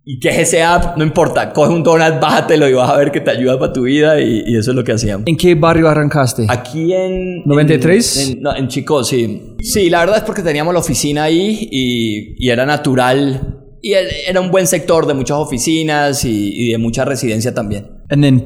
[0.09, 0.95] ¿Y qué es ese app?
[0.97, 3.81] No importa, coge un donut, bájatelo y vas a ver que te ayuda para tu
[3.81, 5.27] vida y, y eso es lo que hacíamos.
[5.27, 6.45] ¿En qué barrio arrancaste?
[6.47, 7.43] Aquí en...
[7.45, 8.17] 93?
[8.17, 9.55] En, en- no, en Chico, sí.
[9.59, 13.65] Sí, la verdad es porque teníamos la oficina ahí y, y era natural.
[13.81, 17.87] Y er- era un buen sector de muchas oficinas y, y de mucha residencia también.
[18.09, 18.45] And then,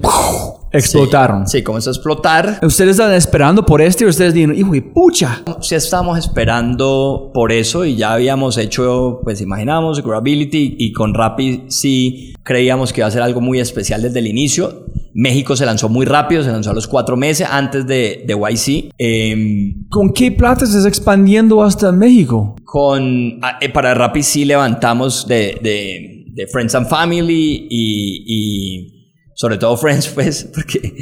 [0.71, 1.47] explotaron.
[1.47, 2.59] Sí, comenzó a explotar.
[2.63, 5.43] ¿Ustedes estaban esperando por este o ustedes dijeron, hijo de pucha?
[5.61, 11.65] Sí estábamos esperando por eso y ya habíamos hecho, pues imaginamos, Grability y con Rappi
[11.67, 14.85] sí creíamos que iba a ser algo muy especial desde el inicio.
[15.13, 18.93] México se lanzó muy rápido, se lanzó a los cuatro meses antes de, de YC.
[18.97, 22.55] Em, ¿Con qué plata estás expandiendo hasta México?
[22.63, 29.00] Con, ah, eh, para Rappi sí levantamos de, de, de Friends and Family y, y
[29.41, 30.93] sobre todo Friends, pues, porque...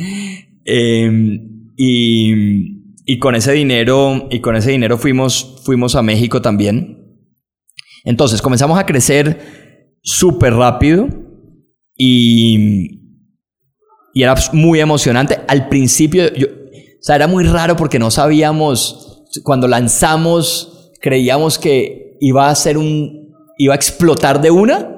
[0.63, 7.19] em, y, y con ese dinero, y con ese dinero fuimos, fuimos a México también.
[8.05, 11.09] Entonces comenzamos a crecer súper rápido
[11.97, 13.01] y,
[14.13, 15.41] y era muy emocionante.
[15.49, 22.15] Al principio, yo, o sea, era muy raro porque no sabíamos, cuando lanzamos, creíamos que
[22.21, 24.95] iba a ser un, iba a explotar de una.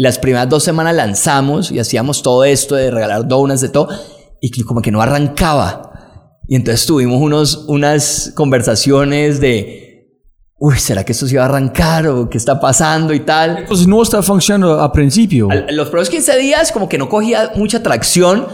[0.00, 3.88] Las primeras dos semanas lanzamos y hacíamos todo esto de regalar donuts, de todo,
[4.40, 5.90] y como que no arrancaba.
[6.46, 10.06] Y entonces tuvimos unos, unas conversaciones de,
[10.56, 13.64] uy, ¿será que esto se va a arrancar o qué está pasando y tal?
[13.66, 15.48] Pues no está funcionando al principio.
[15.50, 18.46] Al- los primeros 15 días como que no cogía mucha tracción.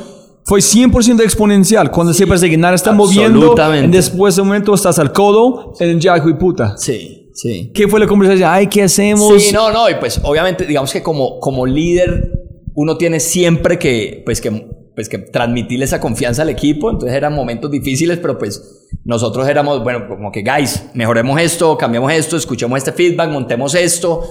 [0.46, 1.90] Fue 100% exponencial.
[1.90, 3.54] Cuando sepas de que nada está moviendo.
[3.84, 5.74] Y después de un momento estás al codo.
[5.78, 6.74] En hijo de puta.
[6.78, 7.70] Sí, sí.
[7.74, 8.48] ¿Qué fue la conversación?
[8.50, 9.42] Ay, ¿qué hacemos?
[9.42, 12.30] Sí, no, no, y pues obviamente digamos que como, como líder
[12.74, 14.50] uno tiene siempre que, pues que,
[14.96, 19.82] pues que transmitirle esa confianza al equipo, entonces eran momentos difíciles, pero pues nosotros éramos,
[19.84, 24.22] bueno, como que guys, mejoremos esto, cambiemos esto, escuchemos este feedback, montemos esto,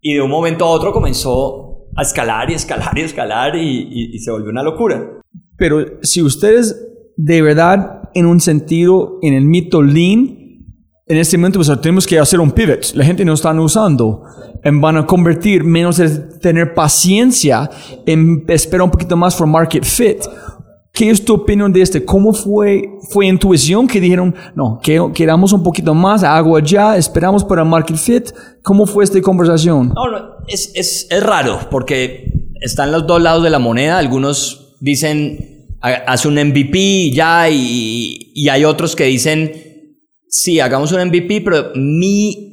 [0.00, 4.14] y de un momento a otro comenzó a escalar y escalar y escalar y, y-
[4.14, 5.18] y se volvió una locura.
[5.56, 6.84] Pero si ustedes
[7.16, 10.47] de verdad, en un sentido, en el mito lean,
[11.08, 12.92] en este momento pues, tenemos que hacer un pivot.
[12.94, 14.22] La gente no está usando.
[14.64, 16.08] En van a convertir menos de
[16.40, 17.70] tener paciencia
[18.06, 20.18] en esperar un poquito más for market fit.
[20.92, 22.04] ¿Qué es tu opinión de este?
[22.04, 27.44] ¿Cómo fue, fue intuición que dijeron, no, que queramos un poquito más, agua ya, esperamos
[27.44, 28.30] para market fit?
[28.62, 29.88] ¿Cómo fue esta conversación?
[29.94, 30.02] No,
[30.48, 33.98] es, es, es raro porque están los dos lados de la moneda.
[33.98, 39.52] Algunos dicen, "Ha- haz un MVP ya, y, y hay otros que dicen,
[40.28, 42.48] sí, hagamos un MVP, pero mi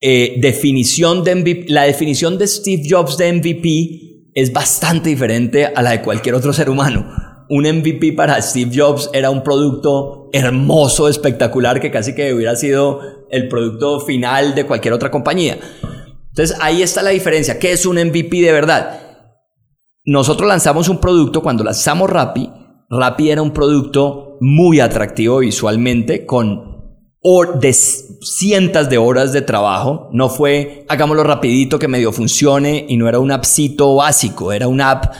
[0.00, 5.82] eh, definición de MVP, la definición de Steve Jobs de MVP es bastante diferente a
[5.82, 7.06] la de cualquier otro ser humano.
[7.48, 13.26] Un MVP para Steve Jobs era un producto hermoso, espectacular, que casi que hubiera sido
[13.30, 15.58] el producto final de cualquier otra compañía.
[16.30, 17.58] Entonces ahí está la diferencia.
[17.58, 19.00] ¿Qué es un MVP de verdad?
[20.04, 22.50] Nosotros lanzamos un producto cuando lanzamos Rappi.
[22.88, 26.71] Rappi era un producto muy atractivo visualmente con
[27.22, 30.08] hor- de cientos de horas de trabajo.
[30.12, 34.52] No fue hagámoslo rapidito que medio funcione y no era un appcito básico.
[34.52, 35.14] Era una app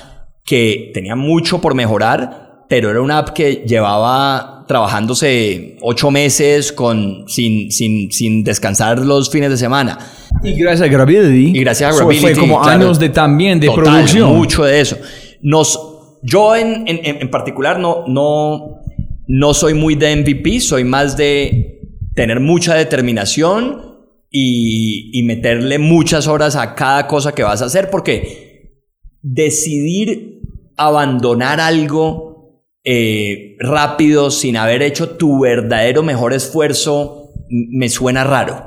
[0.44, 7.24] que tenía mucho por mejorar, pero era una app que llevaba trabajándose ocho meses con,
[7.28, 9.98] sin, sin, sin descansar los fines de semana.
[10.42, 11.56] Y gracias a Gravity.
[11.56, 12.80] Y gracias a so Gravity, Fue como claro.
[12.84, 14.36] años de también de Total, producción.
[14.36, 14.96] Mucho de eso.
[15.42, 15.78] Nos,
[16.22, 18.80] yo en, en, en particular no, no,
[19.26, 21.80] no soy muy de MVP, soy más de
[22.14, 23.92] tener mucha determinación
[24.30, 28.80] y, meterle muchas horas a cada cosa que vas a hacer, porque
[29.20, 30.40] decidir
[30.76, 38.64] abandonar algo eh, rápido sin haber hecho tu verdadero mejor esfuerzo me suena raro.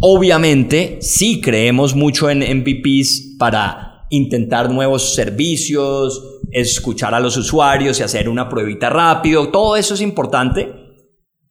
[0.00, 8.02] Obviamente, sí creemos mucho en MVPs para intentar nuevos servicios, escuchar a los usuarios y
[8.02, 9.48] hacer una pruebita rápido.
[9.50, 10.81] Todo eso es importante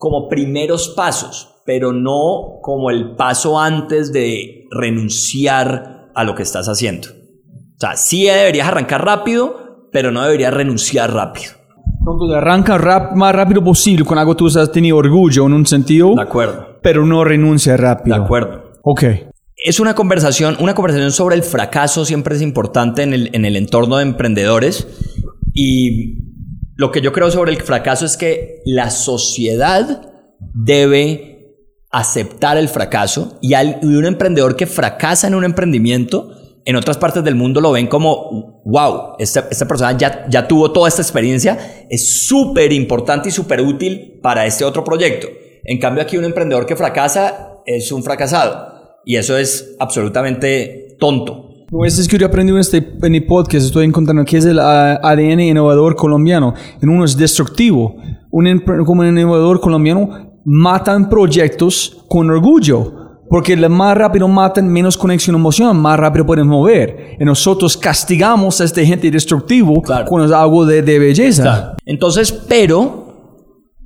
[0.01, 6.65] como primeros pasos, pero no como el paso antes de renunciar a lo que estás
[6.67, 7.09] haciendo.
[7.09, 11.51] O sea, sí deberías arrancar rápido, pero no deberías renunciar rápido.
[11.99, 15.67] Entonces, arranca rap, más rápido posible con algo que tú has tenido orgullo en un
[15.67, 16.79] sentido, De acuerdo.
[16.81, 18.15] pero no renuncia De rápido.
[18.15, 18.71] acuerdo.
[18.81, 19.03] Ok.
[19.55, 23.55] Es una conversación, una conversación sobre el fracaso siempre es importante en el, en el
[23.55, 24.87] entorno de emprendedores
[25.53, 26.30] y
[26.81, 30.01] lo que yo creo sobre el fracaso es que la sociedad
[30.39, 31.53] debe
[31.91, 36.31] aceptar el fracaso y, al, un emprendedor que fracasa en un emprendimiento,
[36.65, 40.71] en otras partes del mundo lo ven como, wow, esta, esta persona ya, ya tuvo
[40.71, 45.27] toda esta experiencia, es súper importante y súper útil para este otro proyecto.
[45.63, 51.50] En cambio aquí un emprendedor que fracasa es un fracasado y eso es absolutamente tonto.
[51.85, 54.59] Eso es que yo aprendí en este en el podcast, estoy encontrando que es el
[54.59, 56.53] ah, ADN innovador colombiano.
[56.81, 57.95] En uno es destructivo.
[58.29, 62.97] Un empre- como un innovador colombiano matan proyectos con orgullo.
[63.29, 67.15] Porque más rápido matan, menos conexión emocional, más rápido pueden mover.
[67.17, 70.25] Y nosotros castigamos a esta gente destructivo Claro.
[70.25, 71.77] es algo de, de belleza.
[71.85, 73.45] Entonces, pero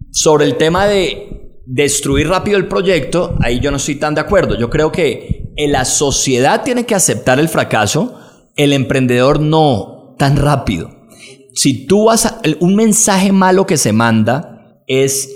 [0.10, 4.58] sobre el tema de destruir rápido el proyecto, ahí yo no estoy tan de acuerdo.
[4.58, 8.20] Yo creo que la sociedad tiene que aceptar el fracaso,
[8.56, 10.90] el emprendedor no tan rápido.
[11.54, 15.30] Si tú vas a, un mensaje malo que se manda es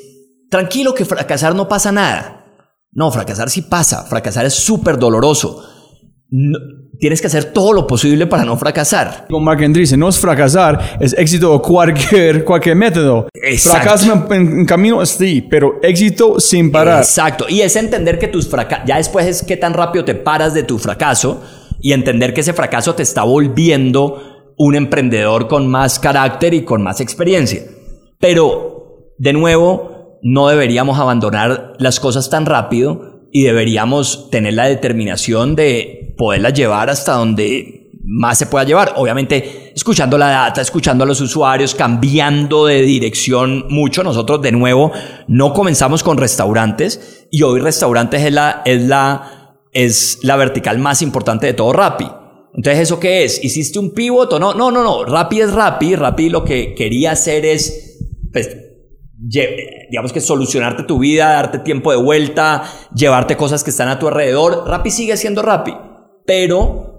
[0.49, 2.45] tranquilo que fracasar no pasa nada.
[2.91, 5.63] No, fracasar sí pasa, fracasar es súper doloroso.
[6.29, 6.59] No-
[6.99, 9.25] tienes que hacer todo lo posible para no fracasar.
[9.29, 13.29] Como Mark Andreessen, dice, no es fracasar, es éxito o cualquier, cualquier método.
[13.33, 13.81] Exacto.
[13.81, 16.99] Fracaso en, en camino, sí, pero éxito sin parar.
[16.99, 17.45] Exacto.
[17.47, 20.63] Y es entender que tus fracasos, ya después es qué tan rápido te paras de
[20.63, 21.41] tu fracaso
[21.79, 26.83] y entender que ese fracaso te está volviendo un emprendedor con más carácter y con
[26.83, 27.63] más experiencia.
[28.19, 35.55] Pero, de nuevo, no deberíamos abandonar las cosas tan rápido y deberíamos tener la determinación
[35.55, 38.93] de poderlas llevar hasta donde más se pueda llevar.
[38.95, 44.03] Obviamente, escuchando la data, escuchando a los usuarios, cambiando de dirección mucho.
[44.03, 44.91] Nosotros de nuevo
[45.27, 51.01] no comenzamos con restaurantes y hoy restaurantes es la, es la, es la vertical más
[51.01, 52.09] importante de todo Rappi.
[52.55, 53.43] Entonces, ¿eso qué es?
[53.43, 54.53] ¿Hiciste un pivot o no?
[54.55, 55.05] No, no, no.
[55.05, 55.95] Rappi es Rappi.
[55.95, 57.99] Rappi lo que quería hacer es,
[58.33, 58.68] pues,
[59.19, 62.63] digamos que solucionarte tu vida, darte tiempo de vuelta,
[62.95, 64.63] llevarte cosas que están a tu alrededor.
[64.67, 65.73] Rappi sigue siendo Rappi,
[66.25, 66.89] pero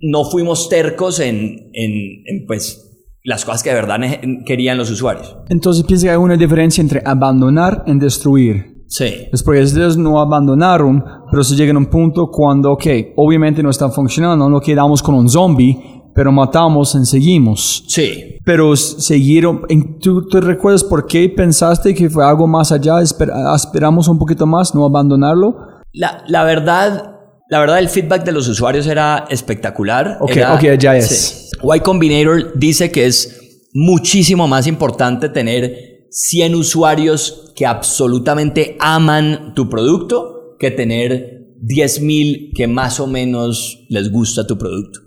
[0.00, 1.92] no fuimos tercos en, en,
[2.26, 2.84] en, pues,
[3.24, 3.98] las cosas que de verdad
[4.46, 5.36] querían los usuarios.
[5.48, 8.78] Entonces piensa que hay una diferencia entre abandonar y destruir.
[8.88, 9.28] Sí.
[9.44, 12.86] Porque ustedes no abandonaron, pero se llega a un punto cuando, ok,
[13.16, 17.84] obviamente no están funcionando, no quedamos con un zombie, pero matamos seguimos.
[17.86, 18.38] Sí.
[18.44, 19.62] Pero siguieron,
[20.00, 22.94] ¿tú recuerdas por qué pensaste que fue algo más allá?
[22.94, 25.56] Esper- esperamos un poquito más, no abandonarlo.
[25.92, 27.12] La, la verdad,
[27.48, 30.18] la verdad, el feedback de los usuarios era espectacular.
[30.20, 31.50] Ok, Era- ok, ya es.
[31.52, 31.56] Sí.
[31.72, 39.68] Y Combinator dice que es muchísimo más importante tener 100 usuarios que absolutamente aman tu
[39.70, 44.98] producto que tener 10.000 que más o menos les gusta tu producto.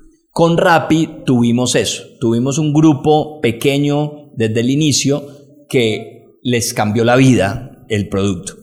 [0.42, 2.02] Con Rappi tuvimos eso.
[2.20, 5.22] Tuvimos un grupo pequeño desde el inicio
[5.70, 8.54] que les cambió la vida el producto.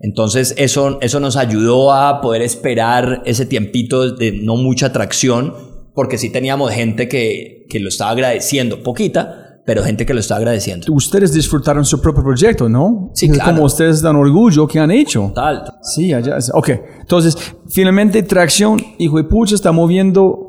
[0.00, 5.52] Entonces eso, eso nos ayudó a poder esperar ese tiempito de no mucha atracción,
[5.94, 10.38] porque sí teníamos gente que, que lo estaba agradeciendo, poquita, pero gente que lo estaba
[10.38, 10.90] agradeciendo.
[10.90, 13.10] Ustedes disfrutaron su propio proyecto, ¿no?
[13.12, 13.52] Sí, claro.
[13.52, 15.30] Como ustedes dan orgullo que han hecho.
[15.34, 15.62] Tal.
[15.82, 16.38] Sí, allá.
[16.54, 16.70] Ok,
[17.00, 17.36] entonces,
[17.68, 20.47] finalmente tracción, hijo de pucha, está moviendo.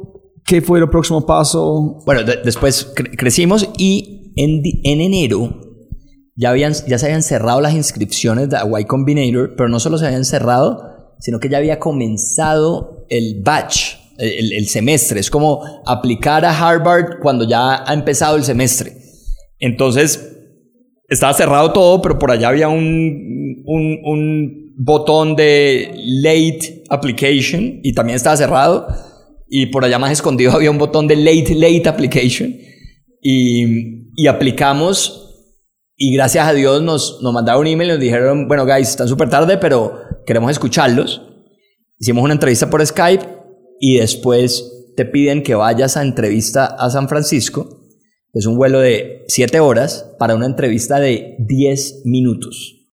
[0.49, 2.01] ¿Qué fue el próximo paso?
[2.07, 5.53] Bueno, de- después cre- crecimos y en, en enero
[6.35, 10.07] ya, habían, ya se habían cerrado las inscripciones de Y Combinator, pero no solo se
[10.07, 10.81] habían cerrado,
[11.19, 15.19] sino que ya había comenzado el batch, el, el semestre.
[15.19, 18.93] Es como aplicar a Harvard cuando ya ha empezado el semestre.
[19.59, 20.35] Entonces,
[21.09, 25.91] estaba cerrado todo, pero por allá había un, un, un botón de
[26.23, 28.87] late application y también estaba cerrado.
[29.49, 32.55] Y por allá más escondido había un botón de late, late application.
[33.21, 35.29] Y, y aplicamos
[36.01, 39.09] y gracias a Dios nos, nos mandaron un email y nos dijeron, bueno, guys, están
[39.09, 39.95] súper tarde, pero
[40.25, 41.21] queremos escucharlos.
[41.99, 43.25] Hicimos una entrevista por Skype
[43.81, 47.81] y después te piden que vayas a entrevista a San Francisco.
[48.33, 52.87] Es un vuelo de 7 horas para una entrevista de 10 minutos.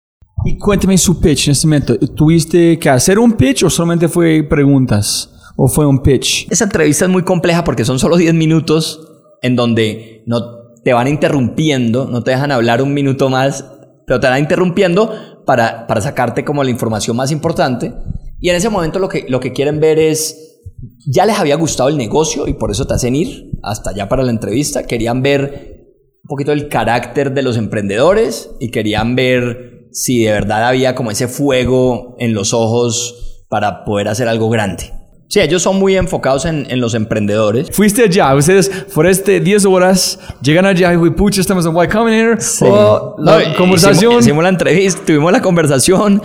[0.44, 1.98] Y cuéntame su pitch en este momento.
[1.98, 5.31] ¿Tuviste que hacer un pitch o solamente fue preguntas?
[5.56, 6.50] ¿O fue un pitch?
[6.50, 9.00] Esa entrevista es muy compleja porque son solo 10 minutos
[9.42, 13.64] en donde no te van interrumpiendo, no te dejan hablar un minuto más,
[14.06, 15.12] pero te van interrumpiendo
[15.46, 17.92] para, para sacarte como la información más importante.
[18.40, 20.60] Y en ese momento lo que, lo que quieren ver es,
[21.06, 24.24] ya les había gustado el negocio y por eso te hacen ir hasta allá para
[24.24, 24.84] la entrevista.
[24.84, 25.86] Querían ver
[26.24, 31.10] un poquito el carácter de los emprendedores y querían ver si de verdad había como
[31.10, 35.01] ese fuego en los ojos para poder hacer algo grande.
[35.32, 37.70] Sí, ellos son muy enfocados en, en los emprendedores.
[37.70, 42.38] Fuiste allá, ustedes por este 10 horas llegan allá y pucha, estamos en Y Combinator.
[42.68, 43.96] O la No, eh, conversación.
[44.12, 46.20] Hicimos, hicimos la entrevista, tuvimos la conversación.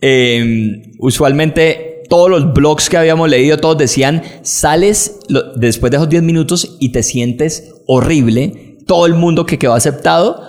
[0.00, 6.08] Eh, usualmente todos los blogs que habíamos leído, todos decían, sales lo- después de esos
[6.08, 8.78] 10 minutos y te sientes horrible.
[8.86, 10.40] Todo el mundo que quedó aceptado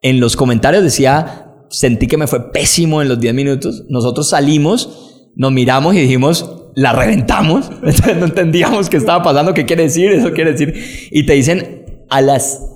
[0.00, 3.84] en los comentarios decía, sentí que me fue pésimo en los 10 minutos.
[3.90, 7.70] Nosotros salimos, nos miramos y dijimos, la reventamos.
[8.18, 10.74] No entendíamos qué estaba pasando, qué quiere decir, eso quiere decir.
[11.10, 12.66] Y te dicen, a las...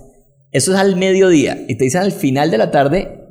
[0.50, 1.64] Eso es al mediodía.
[1.68, 3.26] Y te dicen al final de la tarde,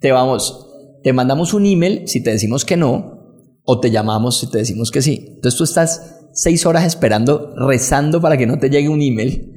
[0.00, 0.68] te vamos,
[1.02, 3.18] te mandamos un email si te decimos que no,
[3.64, 5.24] o te llamamos si te decimos que sí.
[5.36, 9.54] Entonces tú estás seis horas esperando, rezando para que no te llegue un email.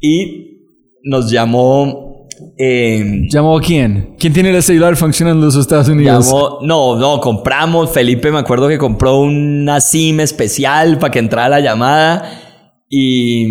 [0.00, 0.68] Y
[1.04, 2.13] nos llamó...
[2.58, 4.14] eh, ¿Llamó a quién?
[4.18, 6.26] ¿Quién tiene el celular funcionando en los Estados Unidos?
[6.26, 7.90] Llamó, no, no, compramos.
[7.90, 12.40] Felipe me acuerdo que compró una SIM especial para que entrara la llamada.
[12.88, 13.44] Y,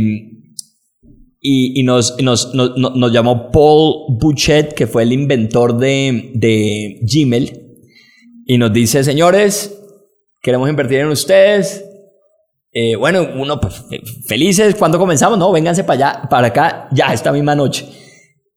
[1.41, 6.99] y, y nos, nos, nos, nos- llamó Paul Buchet, que fue el inventor de, de
[7.01, 7.59] Gmail.
[8.45, 9.77] Y nos dice, señores,
[10.41, 11.83] queremos invertir en ustedes.
[12.75, 14.75] Eh, bueno, uno, pues, fe- felices.
[14.75, 15.37] ¿Cuándo comenzamos?
[15.37, 17.85] No, vénganse para allá, para acá, ya, esta misma noche.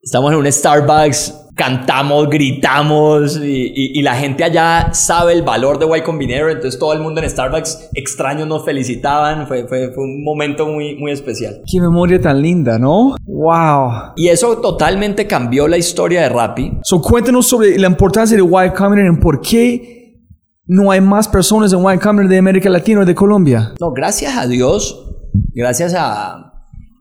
[0.07, 5.81] Estamos en un Starbucks, cantamos, gritamos y, y- y la gente allá sabe el valor
[5.81, 10.05] de Y Combinator, entonces todo el mundo en Starbucks extraños nos felicitaban, fue, fue, fue
[10.05, 11.61] un momento muy, muy especial.
[11.69, 13.17] Qué memoria tan linda, ¿no?
[13.27, 14.13] Wow.
[14.15, 16.79] Y eso totalmente cambió la historia de Rappi.
[16.85, 20.21] So, cuéntanos sobre la importancia de Y Combinator y por qué
[20.67, 23.73] no hay más personas en Y Combinator de América Latina o de Colombia.
[23.81, 25.05] No, gracias a Dios,
[25.53, 26.53] gracias a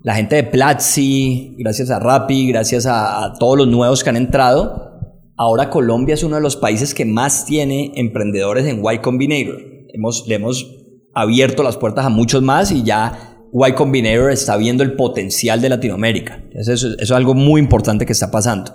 [0.05, 4.99] la gente de Platzi, gracias a Rappi, gracias a, todos los nuevos que han entrado,
[5.35, 9.59] ahora Colombia es uno de los países que más tiene emprendedores en Y Combinator.
[9.91, 10.71] Hemos, le hemos
[11.15, 15.69] abierto las puertas a muchos más y ya Y Combinator está viendo el potencial de
[15.69, 16.39] Latinoamérica.
[16.51, 18.71] Eso es algo muy importante que está pasando.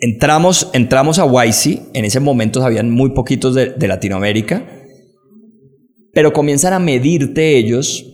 [0.00, 4.66] Entramos, entramos a YC, en ese momento habían muy poquitos de, de Latinoamérica,
[6.12, 8.08] pero comienzan a medirte ellos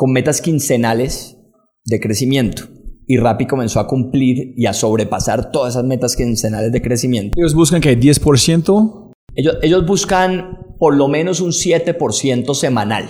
[0.00, 1.36] con metas quincenales
[1.84, 2.62] de crecimiento.
[3.06, 7.38] Y Rappi comenzó a cumplir y a sobrepasar todas esas metas quincenales de crecimiento.
[7.38, 9.12] Ellos buscan que 10%.
[9.34, 13.04] Ellos, ellos buscan por lo menos un 7% semanal.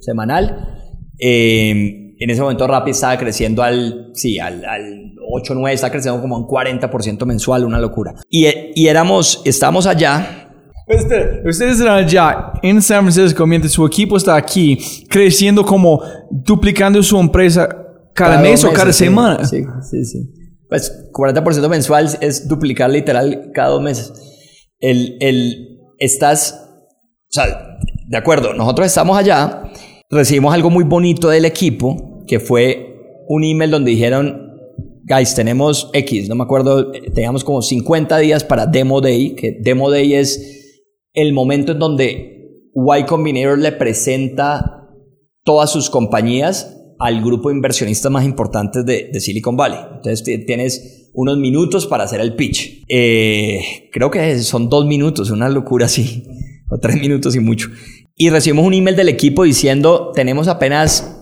[0.00, 0.80] Semanal.
[1.16, 6.20] Eh, en ese momento Rappi estaba creciendo al, sí, al, al 8, 9, está creciendo
[6.20, 8.16] como un 40% mensual, una locura.
[8.28, 10.41] Y, y éramos, estábamos allá
[10.86, 14.78] Espera, Ustedes están allá en San Francisco mientras su equipo está aquí
[15.08, 17.68] creciendo como duplicando su empresa
[18.14, 19.04] cada, mes dos o cada sí.
[19.04, 19.44] semana.
[19.44, 20.18] Sí, sí, sí.
[20.68, 24.12] Pues 40% mensual es duplicar literal cada dos meses.
[24.80, 27.78] El, el, estás, o sea,
[28.08, 29.70] de acuerdo, nosotros estamos allá,
[30.10, 32.96] recibimos algo muy bonito del equipo, que fue
[33.28, 34.50] un email donde dijeron,
[35.04, 39.58] guys, tenemos X, no me acuerdo, eh, teníamos como 50 días para Demo Day, que
[39.60, 40.61] Demo Day es
[41.14, 42.38] el momento en donde
[42.74, 44.88] Y Combinator le presenta
[45.44, 49.78] todas sus compañías al grupo de inversionistas más importantes de, Silicon Valley.
[49.96, 52.84] Entonces ti- tienes unos minutos para hacer el pitch.
[52.88, 56.24] Eh, creo que son dos minutos, una locura así,
[56.70, 57.68] o tres minutos y mucho.
[58.16, 61.18] Y recibimos un email del equipo diciendo, tenemos apenas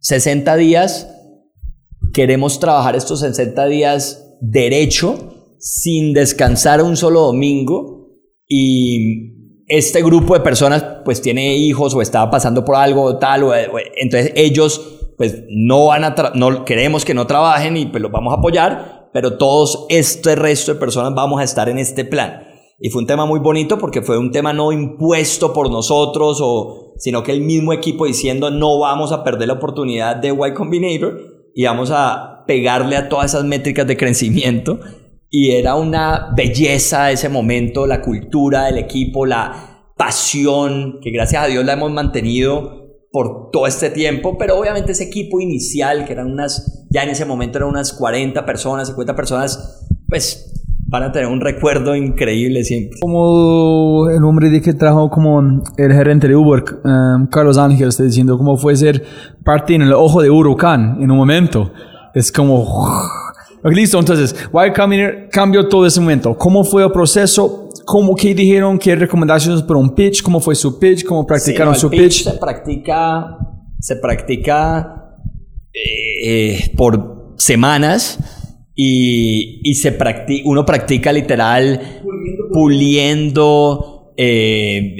[0.00, 1.08] 60 días,
[2.12, 8.03] queremos trabajar estos 60 días derecho, sin descansar un solo domingo,
[8.48, 9.32] y
[9.66, 13.78] este grupo de personas pues tiene hijos o estaba pasando por algo tal, o, o-
[13.96, 18.34] entonces ellos pues no van a, no queremos que no trabajen y pues los vamos
[18.34, 22.42] a apoyar, pero todos este resto de personas vamos a estar en este plan.
[22.80, 26.94] Y fue un tema muy bonito porque fue un tema no impuesto por nosotros, o,
[26.98, 31.16] sino que el mismo equipo diciendo no vamos a perder la oportunidad de Y Combinator
[31.54, 34.80] y vamos a pegarle a todas esas métricas de crecimiento.
[35.36, 41.46] Y era una belleza ese momento, la cultura del equipo, la pasión, que gracias a
[41.48, 46.30] Dios la hemos mantenido por todo este tiempo, pero obviamente ese equipo inicial, que eran
[46.30, 50.52] unas, ya en ese momento eran unas 40 personas, 50 personas, pues
[50.86, 53.00] van a tener un recuerdo increíble siempre.
[53.00, 55.40] Como el hombre de que trajo como
[55.76, 59.02] el gerente de Uber, um, Carlos Ángel, está diciendo cómo fue ser
[59.44, 61.72] parte en el ojo de huracán en un momento.
[62.14, 62.64] Es como...
[63.64, 64.34] Listo, entonces,
[64.74, 66.36] Combinator cambió todo ese momento.
[66.36, 67.68] ¿Cómo fue el proceso?
[67.86, 68.78] ¿Cómo, ¿Qué dijeron?
[68.78, 70.22] ¿Qué recomendaciones para un pitch?
[70.22, 71.04] ¿Cómo fue su pitch?
[71.04, 72.24] ¿Cómo practicaron Sí, su no, el pitch?
[72.24, 73.38] Se practica,
[73.78, 75.16] se practica
[75.72, 78.18] eh, por semanas
[78.74, 81.80] y, y se practi- uno practica literal
[82.52, 84.12] puliendo.
[84.16, 84.94] eh,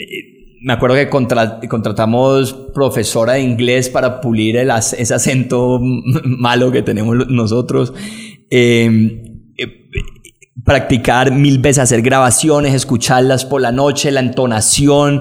[0.64, 5.78] me acuerdo que contra- contratamos profesora de inglés para pulir el ese acento
[6.24, 7.92] malo que tenemos nosotros.
[8.50, 9.22] Eh,
[9.56, 9.66] eh,
[10.64, 15.20] practicar mil veces, hacer grabaciones, escucharlas por la noche, la entonación,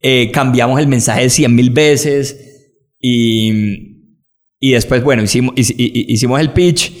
[0.00, 3.50] eh, cambiamos el mensaje cien mil veces y,
[4.58, 6.92] y después, bueno, hicimos, hici- hi- hicimos el pitch,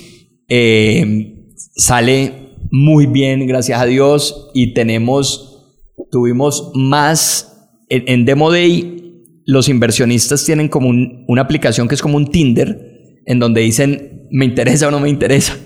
[0.48, 5.74] eh, sale muy bien, gracias a Dios, y tenemos,
[6.10, 7.49] tuvimos más,
[7.90, 8.96] en, en Demo Day,
[9.44, 14.26] los inversionistas tienen como un- una aplicación que es como un Tinder, en donde dicen,
[14.30, 15.58] me interesa o no me interesa.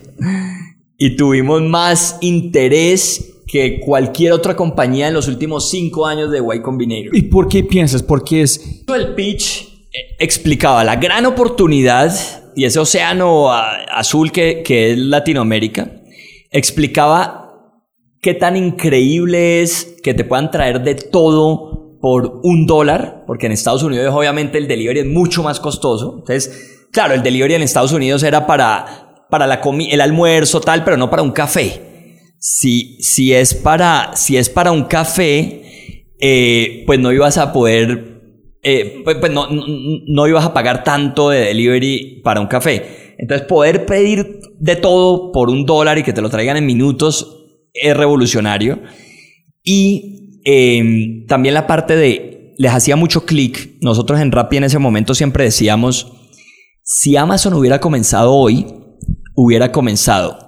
[0.99, 6.61] Y tuvimos más interés que cualquier otra compañía en los últimos cinco años de Y
[6.62, 7.14] Combinator.
[7.14, 8.03] ¿Y por qué piensas?
[8.03, 8.85] Porque es...
[8.89, 12.12] El pitch eh, explicaba la gran oportunidad
[12.57, 15.93] y ese océano azul que, que es Latinoamérica.
[16.51, 17.81] Explicaba
[18.22, 23.52] qué tan increíble es que te puedan traer de todo por un dólar, porque en
[23.52, 26.16] Estados Unidos obviamente el delivery es mucho más costoso.
[26.18, 30.84] Entonces, claro, el delivery en Estados Unidos era para, para la comi- el almuerzo, tal,
[30.84, 31.80] pero no para un café.
[32.38, 38.20] Si, si, es, para, si es para un café, eh, pues no ibas a poder,
[38.62, 39.64] eh, pues, pues no, no,
[40.07, 43.14] no ibas a pagar tanto de delivery para un café.
[43.16, 47.46] Entonces poder pedir de todo por un dólar y que te lo traigan en minutos
[47.72, 48.82] es revolucionario.
[49.62, 54.78] Y eh, también la parte de, les hacía mucho clic, nosotros en Rappi en ese
[54.78, 56.12] momento siempre decíamos,
[56.82, 58.66] si Amazon hubiera comenzado hoy,
[59.34, 60.38] hubiera comenzado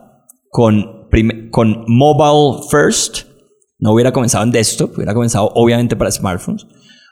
[0.50, 1.08] con,
[1.50, 3.24] con mobile first,
[3.78, 6.66] no hubiera comenzado en desktop, hubiera comenzado obviamente para smartphones,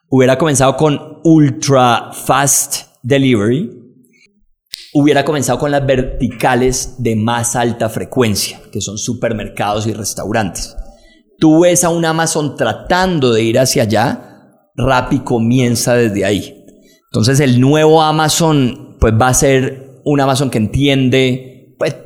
[0.08, 3.84] hubiera comenzado con ultra fast delivery
[4.94, 10.76] hubiera comenzado con las verticales de más alta frecuencia, que son supermercados y restaurantes.
[11.44, 16.64] Tú ves a un Amazon tratando de ir hacia allá, Rappi comienza desde ahí.
[17.12, 21.96] Entonces el nuevo Amazon pues va a ser un Amazon que entiende pues,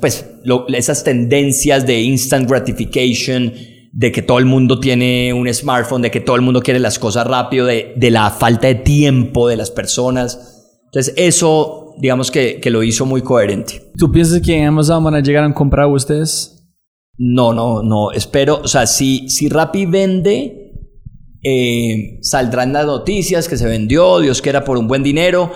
[0.00, 0.30] pues
[0.68, 3.52] esas tendencias de instant gratification,
[3.92, 6.98] de que todo el mundo tiene un smartphone, de que todo el mundo quiere las
[6.98, 10.80] cosas rápido, de, de la falta de tiempo de las personas.
[10.86, 13.92] Entonces eso, digamos que, que, lo hizo muy coherente.
[13.98, 16.56] ¿Tú piensas que en Amazon van a llegar a comprar ustedes?
[17.22, 18.12] No, no, no.
[18.12, 20.72] Espero, o sea, si, si Rappi vende,
[21.44, 25.52] eh, saldrán las noticias que se vendió, Dios quiera por un buen dinero.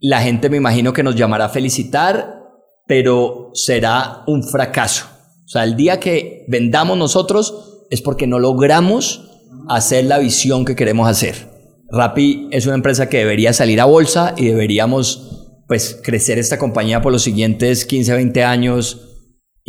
[0.00, 2.44] La gente me imagino que nos llamará a felicitar,
[2.86, 5.06] pero será un fracaso.
[5.44, 9.28] O sea, el día que vendamos nosotros es porque no logramos
[9.68, 11.50] hacer la visión que queremos hacer.
[11.90, 17.02] Rappi es una empresa que debería salir a bolsa y deberíamos pues crecer esta compañía
[17.02, 19.09] por los siguientes 15, 20 años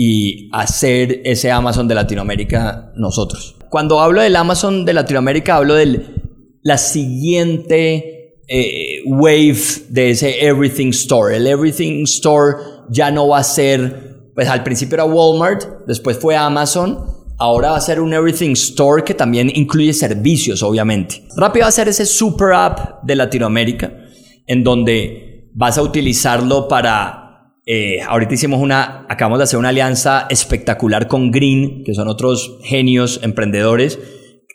[0.03, 3.55] y hacer ese Amazon de Latinoamérica nosotros.
[3.69, 6.01] Cuando hablo del Amazon de Latinoamérica hablo de
[6.63, 11.37] la siguiente eh, wave de ese Everything Store.
[11.37, 12.57] El Everything Store
[12.89, 17.05] ya no va a ser pues al principio era Walmart, después fue Amazon,
[17.37, 21.27] ahora va a ser un Everything Store que también incluye servicios, obviamente.
[21.37, 23.93] Rápido va a ser ese super app de Latinoamérica,
[24.47, 27.20] en donde vas a utilizarlo para...
[27.65, 32.59] Eh, ahorita hicimos una, acabamos de hacer una alianza espectacular con Green, que son otros
[32.63, 33.99] genios emprendedores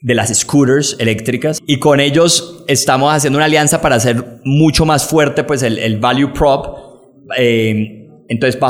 [0.02, 5.06] de las scooters eléctricas y con ellos estamos haciendo una alianza para hacer mucho más
[5.06, 6.76] fuerte pues el, el value prop
[7.38, 8.60] eh, entonces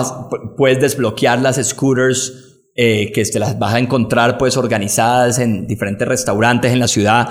[0.57, 2.47] puedes desbloquear las scooters
[2.79, 7.27] eh, que te las vas a encontrar pues organizadas en diferentes restaurantes en la ciudad.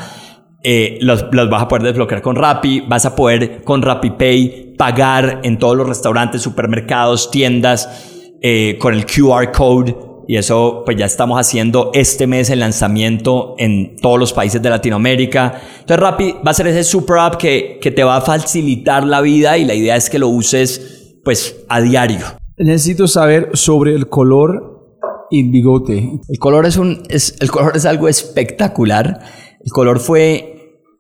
[0.68, 5.60] Eh, las, vas a poder desbloquear con Rappi, vas a poder con Pay pagar en
[5.60, 9.96] todos los restaurantes, supermercados, tiendas eh, con el QR code
[10.28, 14.72] y eso pues ya estamos haciendo este mes el lanzamiento en todos los países de
[14.72, 15.62] Latinoamérica.
[15.82, 19.22] Entonces Rappi va a ser ese super app que, que te va a facilitar la
[19.22, 22.26] vida y la idea es que lo uses pues a diario.
[22.58, 24.98] Necesito saber sobre el color
[25.30, 26.22] y bigote.
[26.28, 29.20] El color es, un, es, el color es algo espectacular.
[29.64, 30.54] El color fue...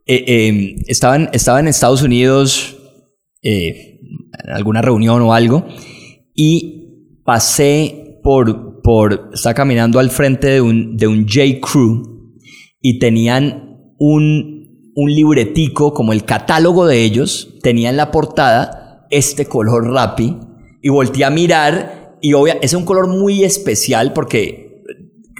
[0.07, 2.77] Eh, eh, estaba, en, estaba, en, Estados Unidos
[3.41, 3.99] eh,
[4.43, 5.65] en alguna reunión o algo
[6.33, 8.81] y pasé por...
[8.81, 11.59] por estaba caminando al frente de un, de un J.
[11.59, 12.33] Crew
[12.81, 19.91] y tenían un, un libretico como el catálogo de ellos, tenían la portada este color
[19.91, 20.37] Rappi
[20.81, 24.83] y volteé a mirar y obvia, es un color muy especial porque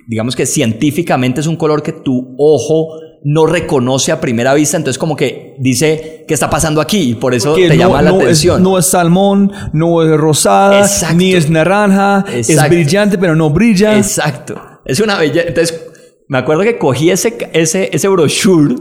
[0.08, 5.00] digamos que científicamente es un color que tu ojo no reconoce a primera vista, entonces
[5.00, 8.62] como que dice qué está pasando aquí y por eso te llama la atención.
[8.62, 13.98] no es salmón, no es rosada, ni es naranja, es brillante pero no brilla.
[13.98, 14.62] Exacto.
[14.86, 15.48] Es una belleza.
[15.48, 15.88] Entonces
[16.28, 18.76] me acuerdo que cogí ese, ese, ese brochure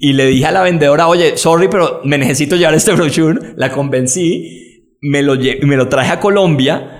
[0.00, 3.54] y le dije a la vendedora, oye, sorry, pero me necesito llevar este brochure.
[3.54, 6.98] La convencí, me lo, me lo traje a Colombia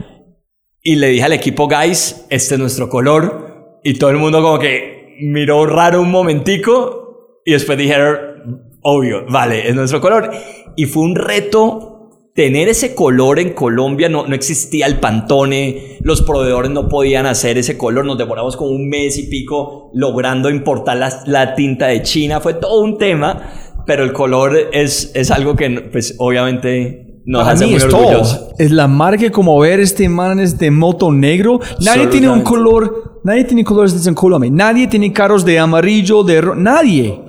[0.83, 3.81] y le dije al equipo, guys, este es nuestro color.
[3.83, 9.69] Y todo el mundo como que miró raro un momentico y después dijeron, obvio, vale,
[9.69, 10.31] es nuestro color.
[10.77, 11.97] Y fue un reto
[12.35, 17.57] tener ese color en Colombia, no, no existía el pantone, los proveedores no podían hacer
[17.57, 22.03] ese color, nos demoramos como un mes y pico logrando importar la, la tinta de
[22.03, 23.51] China, fue todo un tema,
[23.87, 28.49] pero el color es, es algo que pues obviamente nos hace muy orgullosos.
[28.59, 33.45] Es la marca como ver este man este moto negro, nadie tiene un color, nadie
[33.45, 37.21] tiene colores en Colombia, nadie tiene carros de amarillo, de nadie.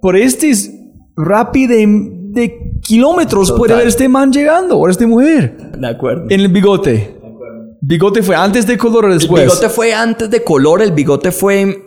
[0.00, 0.70] Por este es
[1.16, 5.72] rápido de kilómetros puede ver este man llegando o esta mujer.
[5.78, 6.26] De acuerdo.
[6.28, 7.16] En el bigote.
[7.80, 9.42] ¿Bigote fue antes de color o después?
[9.42, 11.84] El bigote fue antes de color, el bigote fue...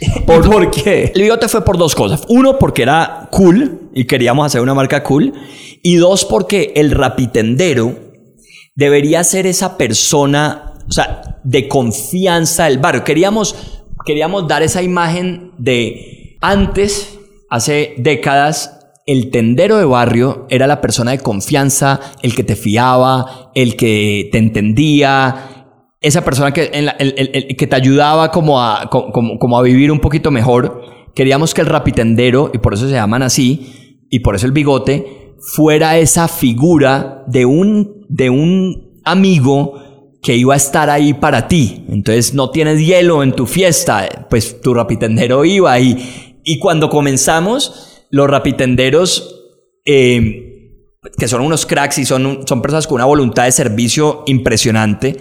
[0.26, 1.12] ¿Por, ¿Por qué?
[1.14, 2.22] El bigote fue por dos cosas.
[2.28, 5.32] Uno, porque era cool y queríamos hacer una marca cool.
[5.86, 7.94] Y dos, porque el rapitendero
[8.74, 13.04] debería ser esa persona, o sea, de confianza del barrio.
[13.04, 13.54] Queríamos,
[14.06, 17.18] queríamos dar esa imagen de antes,
[17.50, 23.50] hace décadas, el tendero de barrio era la persona de confianza, el que te fiaba,
[23.54, 25.66] el que te entendía,
[26.00, 26.70] esa persona que,
[27.58, 30.80] que te ayudaba como a, como, a vivir un poquito mejor.
[31.14, 35.23] Queríamos que el rapitendero, y por eso se llaman así, y por eso el bigote,
[35.52, 39.74] fuera esa figura de un, de un amigo
[40.22, 41.84] que iba a estar ahí para ti.
[41.88, 48.06] Entonces no tienes hielo en tu fiesta, pues tu rapitendero iba y, y cuando comenzamos
[48.10, 49.42] los rapitenderos,
[49.84, 55.16] eh, que son unos cracks y son, son personas con una voluntad de servicio impresionante.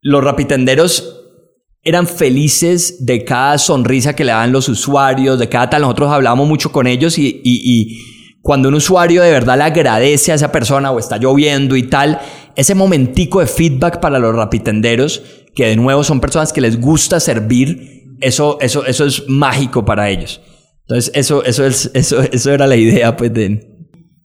[0.00, 1.18] Los rapitenderos
[1.82, 5.82] eran felices de cada sonrisa que le daban los usuarios, de cada tal.
[5.82, 7.98] Nosotros hablábamos mucho con ellos y
[8.42, 12.20] cuando un usuario de verdad le agradece a esa persona o está lloviendo y tal,
[12.56, 15.22] ese momentico de feedback para los rapitenderos,
[15.54, 20.10] que de nuevo son personas que les gusta servir, eso, eso, eso es mágico para
[20.10, 20.40] ellos.
[20.82, 23.68] Entonces, eso, eso, es, eso, eso era la idea, pues, de...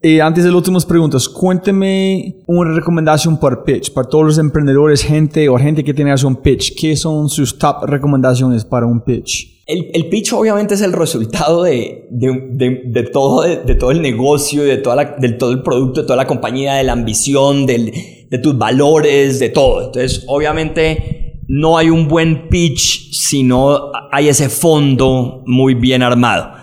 [0.01, 5.03] Y antes de las últimas preguntas, cuénteme una recomendación por pitch, para todos los emprendedores,
[5.03, 6.79] gente o gente que tiene que hacer un pitch.
[6.79, 9.56] ¿Qué son sus top recomendaciones para un pitch?
[9.67, 14.63] El, el pitch obviamente es el resultado de, de, de- todo, de, todo el negocio,
[14.63, 19.39] de, toda todo el producto, de toda la compañía, de la ambición, de tus valores,
[19.39, 19.87] de todo.
[19.87, 26.53] Entonces, obviamente, no hay un buen pitch si no hay ese fondo muy bien armado.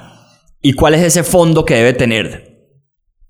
[0.63, 2.71] ¿Y cuál es ese fondo que debe tener?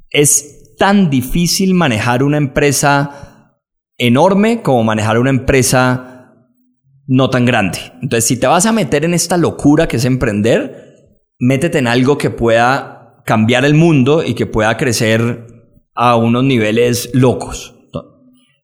[0.08, 3.58] Es tan difícil manejar una empresa
[3.98, 6.13] enorme como manejar una empresa
[7.06, 7.78] no tan grande.
[8.02, 10.94] Entonces, si te vas a meter en esta locura que es emprender,
[11.38, 15.46] métete en algo que pueda cambiar el mundo y que pueda crecer
[15.94, 17.74] a unos niveles locos.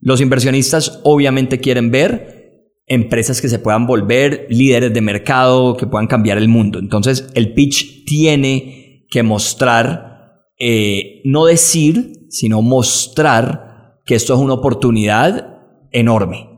[0.01, 2.41] Los inversionistas obviamente quieren ver
[2.87, 6.79] empresas que se puedan volver líderes de mercado, que puedan cambiar el mundo.
[6.79, 14.55] Entonces, el pitch tiene que mostrar, eh, no decir, sino mostrar que esto es una
[14.55, 15.59] oportunidad
[15.93, 16.50] enorme.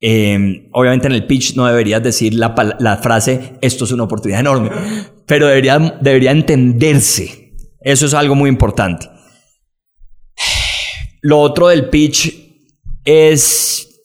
[0.00, 4.40] Eh, obviamente en el pitch no deberías decir la, la frase esto es una oportunidad
[4.40, 4.70] enorme,
[5.26, 7.54] pero debería, debería entenderse.
[7.80, 9.08] Eso es algo muy importante.
[11.22, 12.34] Lo otro del pitch
[13.04, 14.02] es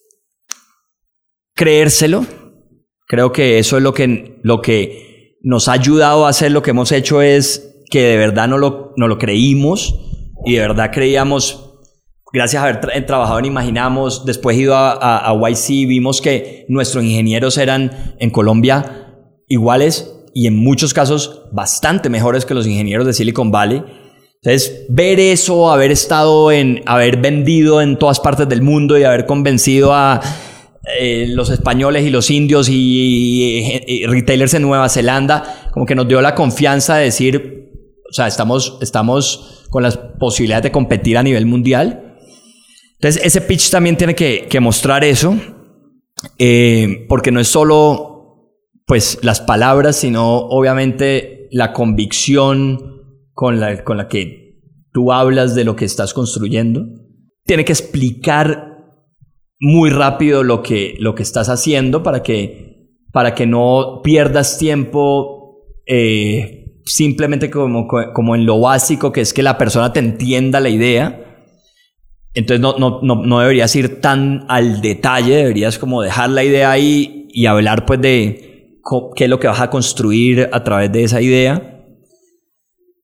[1.56, 2.26] creérselo.
[3.08, 6.72] Creo que eso es lo que, lo que nos ha ayudado a hacer lo que
[6.72, 9.96] hemos hecho es que de verdad no lo, no lo creímos
[10.46, 11.71] y de verdad creíamos
[12.34, 16.66] gracias a haber tra- trabajado en Imaginamos, después ido a, a, a YC, vimos que
[16.70, 19.16] nuestros ingenieros eran en Colombia
[19.48, 23.84] iguales y en muchos casos bastante mejores que los ingenieros de Silicon Valley.
[24.44, 29.26] Entonces, ver eso, haber estado en, haber vendido en todas partes del mundo y haber
[29.26, 30.20] convencido a
[31.00, 35.94] eh, los españoles y los indios y, y- y retailers en Nueva Zelanda, como que
[35.94, 37.70] nos dio la confianza de decir,
[38.10, 42.11] o sea, estamos, estamos con las posibilidades de competir a nivel mundial.
[43.02, 45.36] Entonces, ese pitch también tiene que, que mostrar eso,
[46.38, 48.12] eh, porque no es solo
[48.86, 53.02] pues las palabras, sino obviamente la convicción
[53.34, 54.60] con la, con la que
[54.93, 56.86] tú hablas de lo que estás construyendo.
[57.43, 58.78] Tiene que explicar
[59.60, 65.66] muy rápido lo que, lo que estás haciendo para que, para que no pierdas tiempo
[65.88, 70.70] eh, simplemente como, como en lo básico, que es que la persona te entienda la
[70.70, 71.31] idea.
[72.34, 76.72] Entonces no, no, no, no deberías ir tan al detalle, deberías como dejar la idea
[76.72, 78.80] ahí y hablar pues de
[79.16, 81.86] qué es lo que vas a construir a través de esa idea.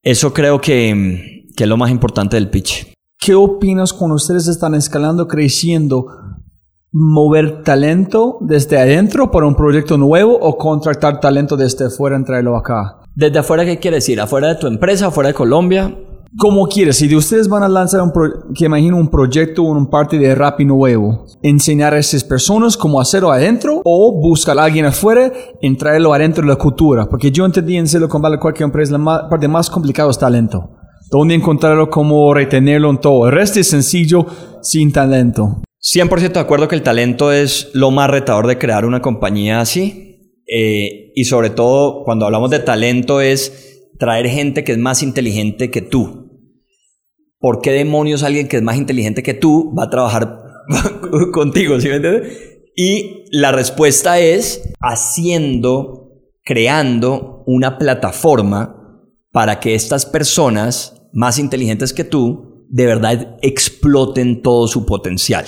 [0.01, 2.93] Eso creo que, que es lo más importante del pitch.
[3.19, 6.07] ¿Qué opinas cuando ustedes están escalando, creciendo,
[6.91, 12.55] mover talento desde adentro para un proyecto nuevo o contratar talento desde afuera y traerlo
[12.55, 13.01] acá?
[13.13, 14.21] Desde afuera, ¿qué quiere decir?
[14.21, 15.93] ¿Afuera de tu empresa, afuera de Colombia?
[16.36, 19.71] Como quieres, si de ustedes van a lanzar un, pro- que imagino un proyecto o
[19.71, 24.63] un parte de Rappi nuevo, enseñar a esas personas cómo hacerlo adentro o buscar a
[24.65, 27.07] alguien afuera y traerlo adentro de la cultura.
[27.09, 30.71] Porque yo entendí en Silicon Valley cualquier empresa, la ma- parte más complicada es talento.
[31.09, 33.28] Dónde encontrarlo, cómo retenerlo en todo.
[33.28, 34.25] El resto es sencillo
[34.61, 35.61] sin talento.
[35.82, 40.03] 100% de acuerdo que el talento es lo más retador de crear una compañía así.
[40.45, 45.71] Eh, y sobre todo, cuando hablamos de talento, es traer gente que es más inteligente
[45.71, 46.27] que tú.
[47.39, 50.39] ¿Por qué demonios alguien que es más inteligente que tú va a trabajar
[51.31, 51.79] contigo?
[51.79, 52.57] ¿Sí me entiendes?
[52.75, 56.11] Y la respuesta es haciendo,
[56.43, 64.67] creando una plataforma para que estas personas más inteligentes que tú de verdad exploten todo
[64.67, 65.45] su potencial.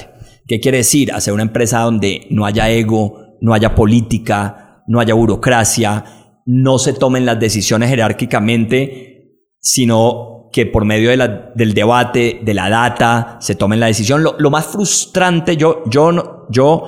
[0.47, 1.11] ¿Qué quiere decir?
[1.11, 6.18] Hacer una empresa donde no haya ego, no haya política, no haya burocracia,
[6.51, 12.53] no se tomen las decisiones jerárquicamente, sino que por medio de la- del debate, de
[12.55, 14.23] la data, se tomen la decisión.
[14.23, 16.83] Lo, lo más frustrante, yo, yo, yo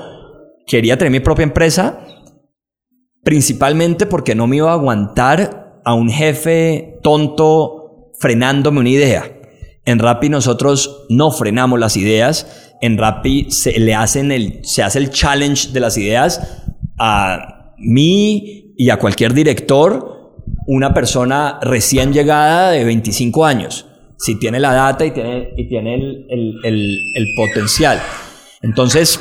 [0.65, 1.99] quería tener mi propia empresa,
[3.23, 9.31] principalmente porque no me iba a aguantar a un jefe tonto frenándome una idea.
[9.85, 12.73] En Rappi nosotros no frenamos las ideas.
[12.81, 16.63] En Rappi se le hacen el, se hace el challenge de las ideas
[16.97, 20.35] a mí y a cualquier director,
[20.67, 23.87] una persona recién llegada de 25 años.
[24.17, 27.99] si tiene la data y tiene, y tiene el, el, potencial.
[28.61, 29.19] Entonces,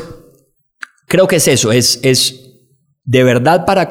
[1.06, 2.60] creo que es eso, es, es
[3.04, 3.88] de verdad para...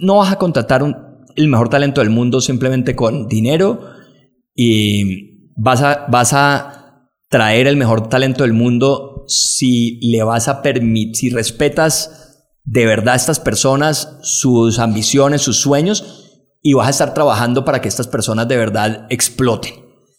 [0.00, 0.96] No vas a contratar un,
[1.36, 3.80] el mejor talento del mundo simplemente con dinero
[4.54, 10.62] y vas a, vas a traer el mejor talento del mundo si le vas a
[10.62, 12.27] permitir, si respetas
[12.70, 17.88] de verdad estas personas, sus ambiciones, sus sueños, y vas a estar trabajando para que
[17.88, 19.72] estas personas de verdad exploten.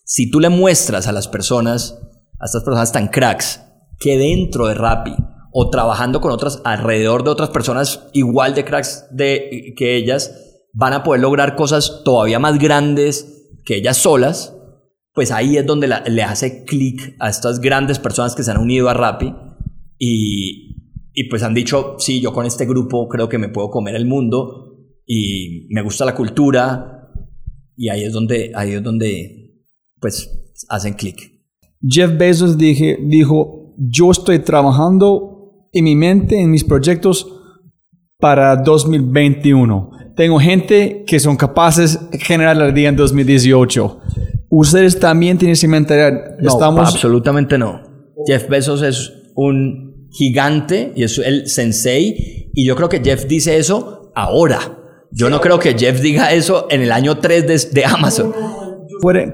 [0.03, 1.99] Si tú le muestras a las personas,
[2.39, 3.61] a estas personas tan cracks,
[3.99, 5.15] que dentro de Rappi
[5.51, 10.33] o trabajando con otras, alrededor de otras personas igual de cracks de, que ellas,
[10.73, 14.55] van a poder lograr cosas todavía más grandes que ellas solas,
[15.13, 18.89] pues ahí es donde le hace clic a estas grandes personas que se han unido
[18.89, 19.35] a Rappi
[19.99, 20.68] y,
[21.13, 24.05] y pues han dicho, sí, yo con este grupo creo que me puedo comer el
[24.05, 27.11] mundo y me gusta la cultura
[27.75, 29.63] y ahí es donde, ahí es donde
[29.99, 30.29] pues
[30.69, 31.39] hacen clic.
[31.81, 37.27] Jeff Bezos dije, dijo, yo estoy trabajando en mi mente, en mis proyectos
[38.17, 39.91] para 2021.
[40.15, 43.99] Tengo gente que son capaces de generar la día en 2018.
[44.49, 46.37] Ustedes también tienen esa mentalidad.
[46.39, 46.89] No, Estamos...
[46.89, 47.81] absolutamente no.
[48.25, 52.51] Jeff Bezos es un gigante y es el sensei.
[52.53, 54.77] Y yo creo que Jeff dice eso ahora.
[55.11, 58.33] Yo no creo que Jeff diga eso en el año 3 de, de Amazon.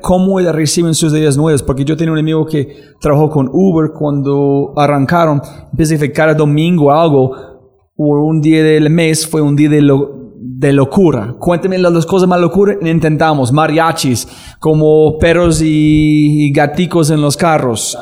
[0.01, 1.63] ¿Cómo reciben sus ideas nuevas?
[1.63, 2.67] Porque yo tenía un amigo que
[3.01, 5.41] trabajó con Uber cuando arrancaron.
[5.71, 7.31] Empecé a cada domingo algo.
[7.97, 11.35] O un día del mes fue un día de, de locura.
[11.39, 12.77] Cuénteme las cosas más locuras.
[12.81, 14.27] Intentamos mariachis,
[14.59, 17.97] como perros y, gaticos en los carros.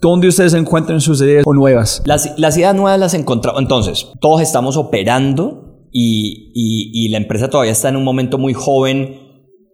[0.00, 2.02] ¿Dónde ustedes encuentran sus ideas nuevas?
[2.04, 3.60] Las, las ideas nuevas las encontramos.
[3.62, 8.52] Entonces, todos estamos operando y, y, y, la empresa todavía está en un momento muy
[8.52, 9.20] joven.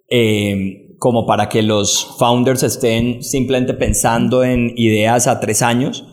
[0.09, 6.05] Eh, como para que los founders estén simplemente pensando en ideas a tres años.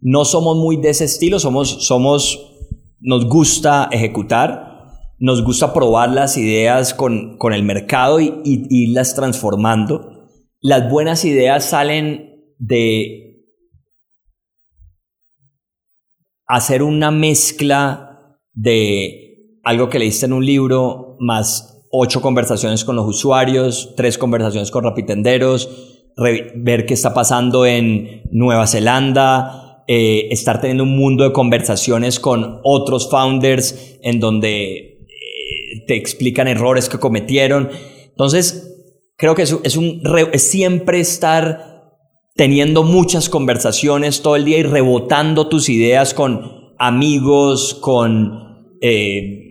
[0.00, 2.50] No somos muy de ese estilo, somos, somos,
[2.98, 4.88] nos gusta ejecutar,
[5.20, 10.26] nos gusta probar las ideas con, con el mercado y, y, irlas transformando.
[10.60, 13.31] Las buenas ideas salen de
[16.46, 23.06] hacer una mezcla de algo que leíste en un libro más ocho conversaciones con los
[23.06, 25.68] usuarios, tres conversaciones con rapitenderos,
[26.16, 32.60] ver qué está pasando en Nueva Zelanda, eh, estar teniendo un mundo de conversaciones con
[32.64, 37.70] otros founders en donde eh, te explican errores que cometieron.
[38.08, 38.72] Entonces,
[39.16, 41.71] creo que es, es un es siempre estar
[42.34, 48.42] teniendo muchas conversaciones todo el día y rebotando tus ideas con amigos, con
[48.80, 49.42] eh,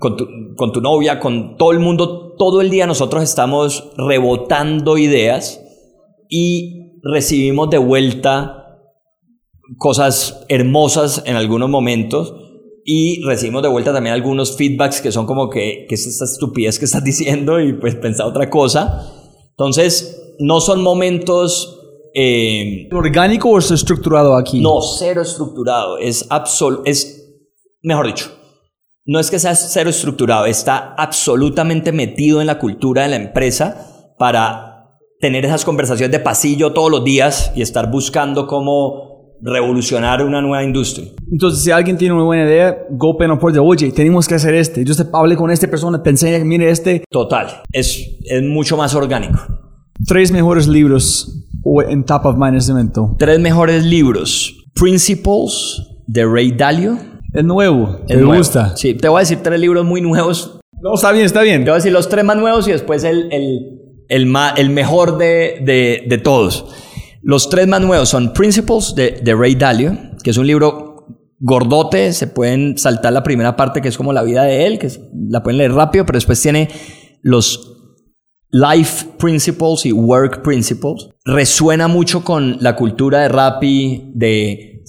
[0.00, 5.60] con tu, novia, con todo el mundo, todo el día nosotros estamos rebotando ideas
[6.28, 8.78] y recibimos de vuelta
[9.76, 12.34] cosas hermosas en algunos momentos
[12.84, 16.78] y recibimos de vuelta también algunos feedbacks que son como que, que es esta estupidez
[16.78, 19.12] que estás diciendo y pues pensar otra cosa.
[19.50, 21.76] Entonces, no son momentos...
[22.14, 24.60] Eh, ¿Orgánico o es estructurado aquí?
[24.60, 25.98] No, cero estructurado.
[25.98, 27.32] Es absoluto, es,
[27.82, 28.30] mejor dicho,
[29.06, 34.14] no es que sea cero estructurado, está absolutamente metido en la cultura de la empresa
[34.18, 34.70] para
[35.20, 39.10] tener esas conversaciones de pasillo todos los días y estar buscando cómo
[39.42, 41.08] revolucionar una nueva industria.
[41.30, 44.84] Entonces, si alguien tiene una buena idea, GoPen no puede oye, tenemos que hacer este.
[44.84, 47.04] Yo hablé con esta persona, enseña, mire este.
[47.10, 49.38] Total, es, es mucho más orgánico.
[50.06, 51.46] Tres mejores libros
[51.88, 53.16] en top of mind en este momento.
[53.18, 54.54] Tres mejores libros.
[54.74, 56.98] Principles de Ray Dalio.
[57.32, 58.00] Es nuevo.
[58.08, 58.76] me gusta.
[58.76, 60.60] Sí, te voy a decir tres libros muy nuevos.
[60.82, 61.64] No, está bien, está bien.
[61.64, 65.18] Te voy a decir los tres más nuevos y después el, el, el, el mejor
[65.18, 66.66] de, de, de, todos.
[67.22, 71.06] Los tres más nuevos son Principles de, de Ray Dalio, que es un libro
[71.38, 72.12] gordote.
[72.12, 74.90] Se pueden saltar la primera parte, que es como la vida de él, que
[75.28, 76.68] la pueden leer rápido, pero después tiene
[77.22, 77.79] los
[78.52, 81.08] Life Principles y Work Principles.
[81.24, 84.82] Resuena mucho con la cultura de Rappi, de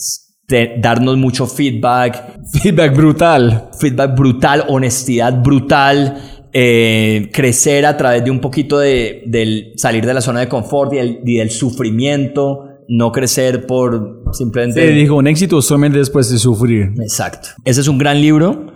[0.77, 2.39] darnos mucho feedback.
[2.61, 3.69] Feedback brutal.
[3.79, 6.49] Feedback brutal, honestidad brutal.
[6.53, 10.91] Eh, crecer a través de un poquito de, del salir de la zona de confort
[10.93, 14.85] y, del sufrimiento, no crecer por simplemente...
[14.85, 16.91] Sí, dijo, un éxito solamente después de sufrir.
[17.01, 17.49] Exacto.
[17.63, 18.67] Ese es un gran libro.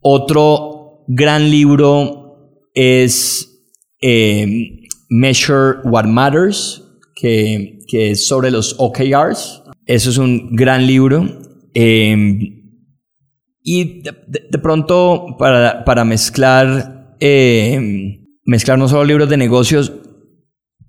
[0.00, 3.49] Otro gran libro es
[4.00, 6.82] eh, Measure What Matters,
[7.14, 9.62] que, que es sobre los OKRs.
[9.86, 11.26] Eso es un gran libro.
[11.74, 12.60] Em,
[13.62, 19.92] y de, pronto, para, para mezclar, em, mezclar no solo libros de negocios,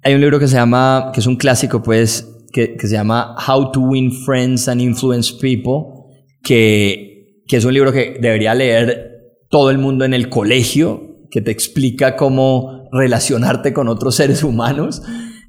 [0.03, 3.35] hay un libro que se llama, que es un clásico, pues, que, que se llama
[3.47, 6.05] How to Win Friends and Influence People,
[6.43, 9.11] que, que es un libro que debería leer
[9.49, 15.01] todo el mundo en el colegio, que te explica cómo relacionarte con otros seres humanos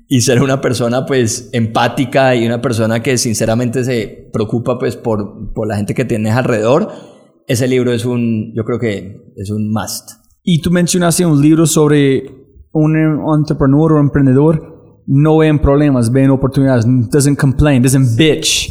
[0.09, 5.53] y ser una persona pues empática y una persona que sinceramente se preocupa pues por,
[5.55, 6.91] por la gente que tienes alrededor,
[7.47, 10.11] ese libro es un, yo creo que es un must.
[10.43, 12.25] Y tú mencionaste un libro sobre
[12.73, 12.97] un
[13.39, 18.71] entrepreneur o emprendedor, no ven problemas, ven oportunidades, doesn't complain, doesn't bitch.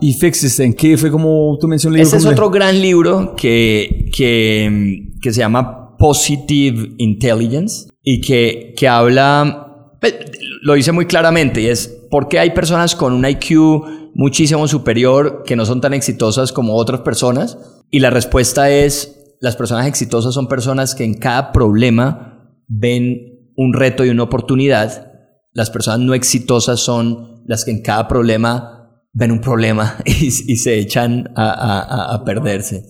[0.00, 2.02] Y fixes en que fue como tú mencionaste.
[2.02, 8.86] Ese es otro gran libro que, que, que se llama Positive Intelligence y que, que
[8.86, 9.64] habla
[10.00, 10.14] pues,
[10.62, 15.42] lo dice muy claramente y es por qué hay personas con un IQ muchísimo superior
[15.44, 17.58] que no son tan exitosas como otras personas.
[17.90, 23.72] Y la respuesta es, las personas exitosas son personas que en cada problema ven un
[23.72, 25.10] reto y una oportunidad.
[25.52, 30.78] Las personas no exitosas son las que en cada problema ven un problema y, se
[30.78, 32.84] echan a, a perderse.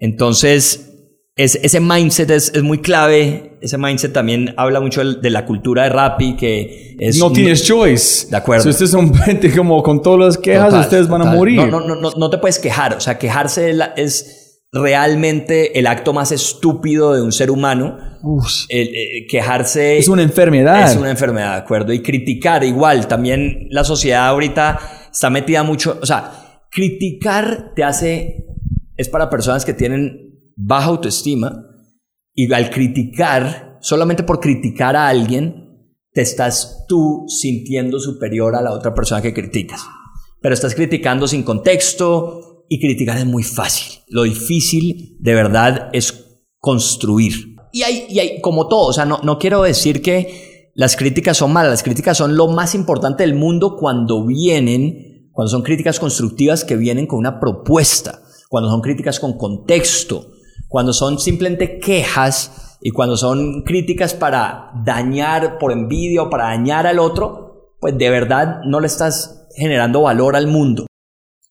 [0.00, 0.91] Entonces,
[1.34, 3.58] es, ese mindset es, es, muy clave.
[3.62, 7.18] Ese mindset también habla mucho de, la cultura de Rappi, que es...
[7.18, 8.28] No tienes choice.
[8.28, 8.64] De acuerdo.
[8.64, 11.56] Si ustedes son gente como con todas las quejas, ustedes van a morir.
[11.56, 12.94] No, no, no, no, te puedes quejar.
[12.94, 17.96] O sea, quejarse es realmente el acto más estúpido de un ser humano.
[18.68, 19.96] El, eh, quejarse...
[19.98, 20.90] Es una enfermedad.
[20.90, 21.92] Es una enfermedad, de acuerdo.
[21.94, 23.08] Y criticar igual.
[23.08, 24.78] También la sociedad ahorita
[25.10, 25.98] está metida mucho...
[26.02, 28.44] O sea, criticar te hace...
[28.98, 30.31] Es para personas que tienen
[30.64, 31.66] baja autoestima
[32.34, 35.62] y al criticar, solamente por criticar a alguien,
[36.12, 39.82] te estás tú sintiendo superior a la otra persona que criticas.
[40.40, 44.00] Pero estás criticando sin contexto y criticar es muy fácil.
[44.08, 47.56] Lo difícil de verdad es construir.
[47.72, 51.38] Y hay, y hay como todo, o sea, no, no quiero decir que las críticas
[51.38, 55.98] son malas, las críticas son lo más importante del mundo cuando vienen, cuando son críticas
[55.98, 60.31] constructivas que vienen con una propuesta, cuando son críticas con contexto,
[60.72, 66.86] cuando son simplemente quejas y cuando son críticas para dañar por envidia o para dañar
[66.86, 70.86] al otro, pues de verdad no le estás generando valor al mundo.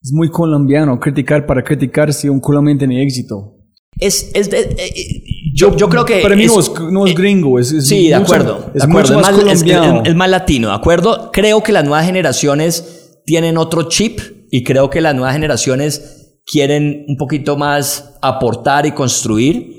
[0.02, 3.60] Es muy colombiano criticar para criticar si un colombiano tiene éxito.
[3.99, 5.23] Es, es de, eh, eh,
[5.53, 6.22] yo, yo creo que...
[6.22, 8.72] Para mí no, es, no es, gringo, es, Sí, de acuerdo.
[8.73, 10.02] Es, Más colombiano.
[10.03, 11.30] es más latino, ¿de acuerdo?
[11.31, 14.19] Creo que las nuevas generaciones tienen otro chip
[14.49, 16.20] y creo que las nuevas generaciones
[16.52, 19.78] quieren un poquito más aportar y construir.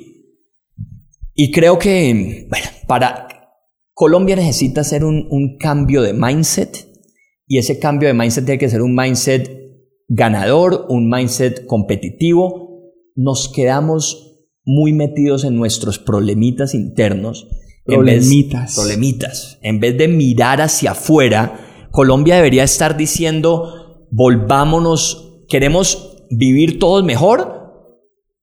[1.35, 3.29] Y creo que, bueno, para
[3.93, 6.89] Colombia necesita hacer un, un cambio de mindset
[7.47, 9.51] y ese cambio de mindset tiene que ser un mindset
[10.09, 12.93] ganador, un mindset competitivo.
[13.15, 17.49] Nos quedamos muy metidos en nuestros problemitas internos.
[17.85, 18.75] Problemitas.
[18.75, 19.59] problemitas.
[19.63, 27.63] En vez de mirar hacia afuera, Colombia debería estar diciendo, volvámonos, queremos vivir todos mejor,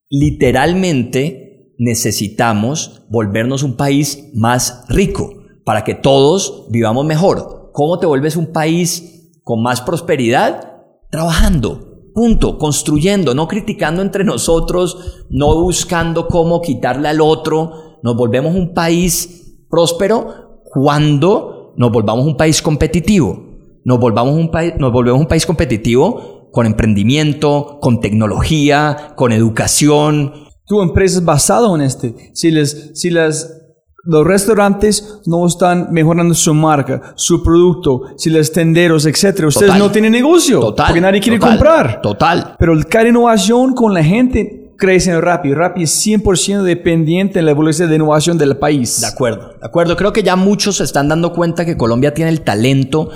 [0.10, 5.34] literalmente necesitamos volvernos un país más rico
[5.66, 7.72] para que todos vivamos mejor.
[7.74, 10.84] ¿Cómo te vuelves un país con más prosperidad?
[11.10, 18.00] Trabajando, punto, construyendo, no criticando entre nosotros, no buscando cómo quitarle al otro.
[18.04, 23.48] Nos volvemos un país próspero cuando nos volvamos un país competitivo.
[23.86, 30.34] Nos, volvamos un nos volvemos un país competitivo con emprendimiento, con tecnología, con educación.
[30.66, 32.32] Tu empresa es basada en este.
[32.34, 33.50] Si, les, si las,
[34.04, 39.92] los restaurantes no están mejorando su marca, su producto, si los tenderos, etcétera, ustedes no
[39.92, 40.60] tienen negocio.
[40.60, 40.88] Total.
[40.88, 42.02] Porque nadie quiere comprar.
[42.02, 42.56] Total.
[42.58, 45.56] Pero cada innovación con la gente crece rápido.
[45.56, 49.02] Rappi es 100% dependiente en la evolución de innovación del país.
[49.02, 49.96] De acuerdo, de acuerdo.
[49.96, 53.10] Creo que ya muchos se están dando cuenta que Colombia tiene el talento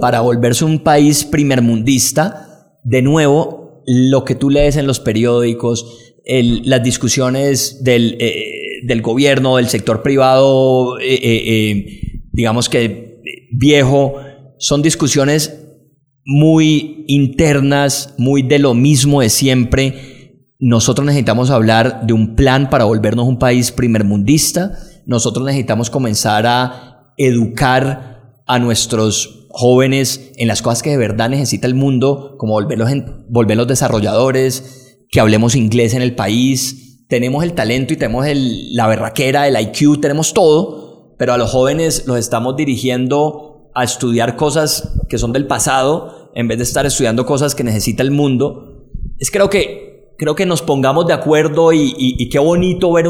[0.00, 2.47] para volverse un país primermundista
[2.88, 9.56] de nuevo, lo que tú lees en los periódicos, las discusiones del, eh, del, gobierno,
[9.56, 12.00] del sector privado, eh, eh,
[12.32, 13.20] digamos que
[13.52, 14.14] viejo,
[14.58, 15.66] son discusiones
[16.24, 20.46] muy internas, muy de lo mismo de siempre.
[20.58, 24.78] Nosotros necesitamos hablar de un plan para volvernos un país primermundista.
[25.04, 31.66] Nosotros necesitamos comenzar a educar a nuestros jóvenes en las cosas que de verdad necesita
[31.66, 37.06] el mundo, como volverlos, en, volverlos desarrolladores, que hablemos inglés en el país.
[37.08, 41.50] Tenemos el talento y tenemos el, la berraquera, el IQ, tenemos todo, pero a los
[41.50, 46.84] jóvenes los estamos dirigiendo a estudiar cosas que son del pasado en vez de estar
[46.84, 48.86] estudiando cosas que necesita el mundo.
[49.18, 53.06] Es creo que, creo que nos pongamos de acuerdo y, y, y qué bonito ver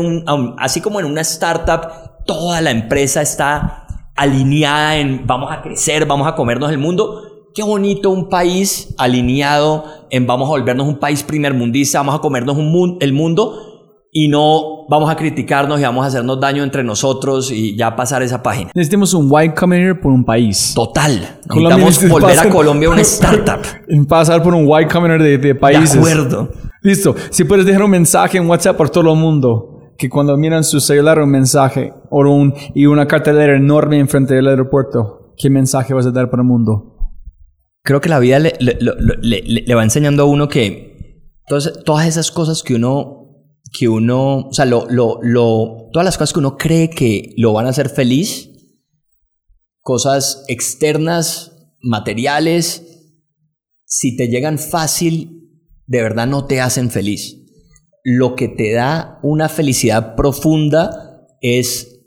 [0.59, 3.88] así como en una startup, toda la empresa está
[4.19, 7.23] alineada en vamos a crecer, vamos a comernos el mundo.
[7.55, 12.57] Qué bonito un país alineado en vamos a volvernos un país primermundista, vamos a comernos
[12.57, 13.65] un mun- el mundo
[14.13, 18.23] y no vamos a criticarnos y vamos a hacernos daño entre nosotros y ya pasar
[18.23, 18.71] esa página.
[18.75, 20.73] Necesitamos un Y Combinator por un país.
[20.75, 21.39] Total.
[21.49, 23.61] Colombia Necesitamos necesita volver a Colombia una startup.
[24.09, 25.93] Pasar por un Y Combinator de, de países.
[25.93, 26.51] De acuerdo.
[26.83, 27.15] Listo.
[27.31, 29.78] Si puedes dejar un mensaje en WhatsApp por todo el mundo.
[29.99, 34.47] Que cuando miran su celular un mensaje o un, y una cartelera enorme enfrente del
[34.49, 36.95] aeropuerto, ¿qué mensaje vas a dar para el mundo?
[37.83, 42.07] Creo que la vida le, le- le- le- va enseñando a uno que todas, todas
[42.07, 43.27] esas cosas que uno,
[43.77, 47.53] que uno, o sea, lo, lo, lo- todas las cosas que uno cree que lo
[47.53, 48.51] van a hacer feliz,
[49.81, 52.85] cosas externas, materiales,
[53.85, 55.51] si te llegan fácil,
[55.87, 57.38] de verdad no te hacen feliz.
[58.05, 62.01] Lo que te da una felicidad profunda es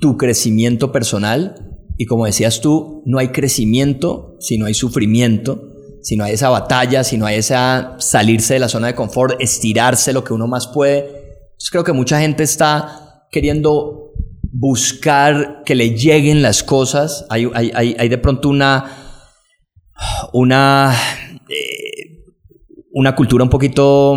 [0.00, 5.68] tu crecimiento personal y como decías tú, no hay crecimiento si no hay sufrimiento,
[6.02, 9.40] si no hay esa batalla, si no hay esa salirse de la zona de confort,
[9.40, 11.06] estirarse lo que uno más puede.
[11.70, 14.12] Creo que mucha gente está queriendo
[14.50, 17.24] buscar que le lleguen las cosas.
[17.30, 18.84] Hay, hay- hay- hay de pronto una,
[20.32, 20.92] una,
[21.48, 22.24] eh,
[22.92, 24.16] una cultura un poquito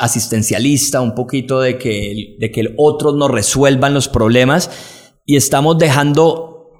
[0.00, 4.70] asistencialista, un poquito de que, de que el otros nos resuelvan los problemas
[5.26, 6.72] y estamos dejando,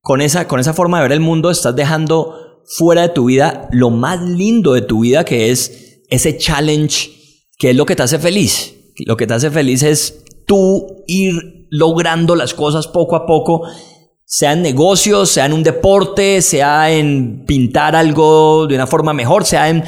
[0.00, 3.68] con esa, con esa forma de ver el mundo, estás dejando fuera de tu vida
[3.72, 7.10] lo más lindo de tu vida, que es ese challenge,
[7.58, 8.74] que es lo que te hace feliz.
[9.06, 13.62] Lo que te hace feliz es tú ir logrando las cosas poco a poco,
[14.24, 19.44] sea en negocios, sea en un deporte, sea en pintar algo de una forma mejor,
[19.44, 19.84] sea en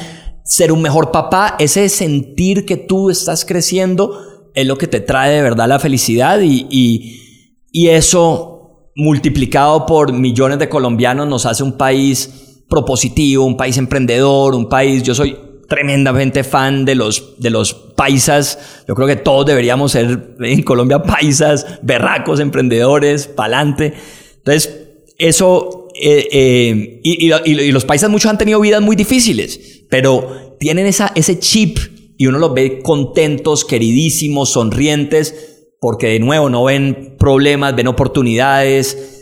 [0.51, 5.31] ser un mejor papá, ese sentir que tú estás creciendo es lo que te trae
[5.31, 11.63] de verdad la felicidad y, y, y eso multiplicado por millones de colombianos nos hace
[11.63, 15.37] un país propositivo, un país emprendedor, un país, yo soy
[15.69, 21.01] tremendamente fan de los, de los paisas, yo creo que todos deberíamos ser en Colombia
[21.01, 23.93] paisas, berracos, emprendedores, pa'lante.
[24.39, 28.95] Entonces, eso, eh, eh, y, y- y- y los paisas muchos han tenido vidas muy
[28.95, 31.77] difíciles, pero tienen esa, ese chip
[32.17, 39.17] y uno los ve contentos, queridísimos, sonrientes, porque de nuevo no ven problemas, ven oportunidades.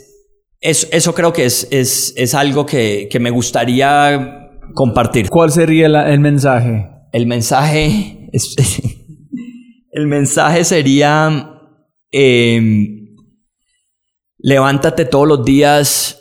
[0.61, 5.29] Eso, eso creo que es, es, es algo que, que me gustaría compartir.
[5.29, 6.85] ¿Cuál sería el mensaje?
[7.13, 8.29] El mensaje,
[9.91, 11.49] el mensaje sería,
[12.11, 13.15] em,
[14.37, 16.18] levántate todos los días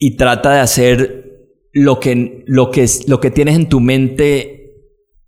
[0.00, 4.56] y trata de hacer lo que, lo que, lo que tienes en tu mente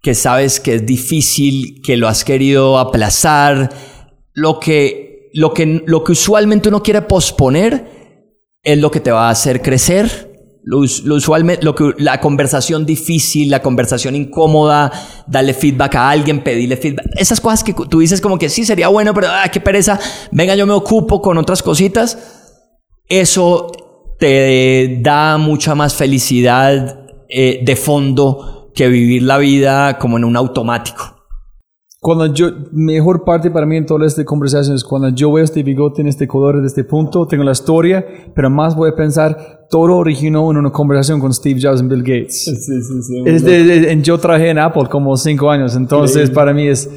[0.02, 3.70] que sabes que es difícil, que lo has querido aplazar,
[4.32, 7.86] lo que, lo que, lo que usualmente uno quiere posponer
[8.64, 10.30] es lo que te va a hacer crecer.
[10.64, 14.90] Lo, us- lo usualmente, lo que, la conversación difícil, la conversación incómoda,
[15.26, 17.06] darle feedback a alguien, pedirle feedback.
[17.16, 19.98] Esas cosas que tú dices como que sí sería bueno, pero ah, qué pereza.
[20.30, 22.16] Venga, yo me ocupo con otras cositas.
[23.08, 23.70] Eso
[24.22, 30.36] te da mucha más felicidad eh, de fondo que vivir la vida como en un
[30.36, 31.02] automático.
[32.00, 35.64] Cuando yo, mejor parte para mí en toda esta conversación es cuando yo veo este
[35.64, 39.66] bigote en este color, de este punto, tengo la historia, pero más voy a pensar,
[39.68, 42.46] todo originó en una conversación con Steve Jobs y Bill Gates.
[43.26, 46.88] Es de- de- en- yo trabajé en Apple como cinco años, entonces para mí es,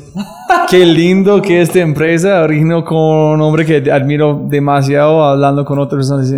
[0.69, 6.07] qué lindo que esta empresa originó con un hombre que admiro demasiado, hablando con otras
[6.07, 6.31] personas.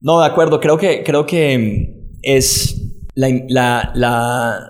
[0.00, 0.60] No, de acuerdo.
[0.60, 2.80] Creo que, creo que es
[3.14, 4.60] la, la, la-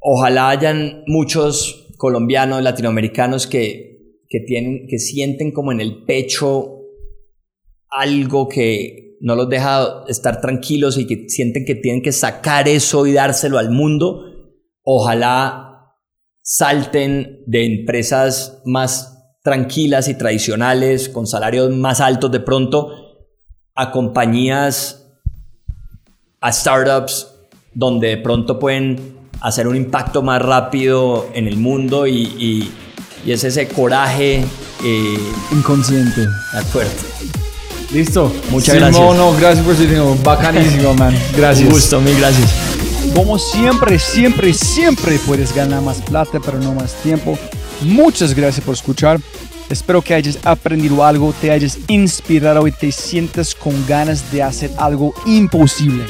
[0.00, 6.80] ojalá hayan muchos colombianos, latinoamericanos que, que tienen, que sienten como en el pecho
[7.88, 13.06] algo que no los deja estar tranquilos y que sienten que tienen que sacar eso
[13.06, 14.22] y dárselo al mundo.
[14.82, 15.94] Ojalá
[16.42, 23.03] salten de empresas más tranquilas y tradicionales, con salarios más altos de pronto,
[23.74, 25.02] a compañías,
[26.40, 27.28] a startups,
[27.72, 32.72] donde de pronto pueden hacer un impacto más rápido en el mundo y, y-
[33.26, 34.44] y es ese coraje.
[34.84, 35.18] eh,
[35.52, 36.20] Inconsciente.
[36.20, 36.90] de acuerdo.
[37.92, 38.30] Listo.
[38.50, 39.16] Muchas Simón, gracias.
[39.16, 40.22] no, gracias por su.
[40.22, 41.14] Bacanísimo, man.
[41.36, 41.66] Gracias.
[41.68, 42.52] Un gusto, mil gracias.
[43.14, 47.38] Como siempre, siempre, siempre puedes ganar más plata, pero no más tiempo.
[47.82, 49.20] Muchas gracias por escuchar.
[49.70, 54.70] Espero que hayas aprendido algo, te hayas inspirado y te sientas con ganas de hacer
[54.78, 56.04] algo imposible.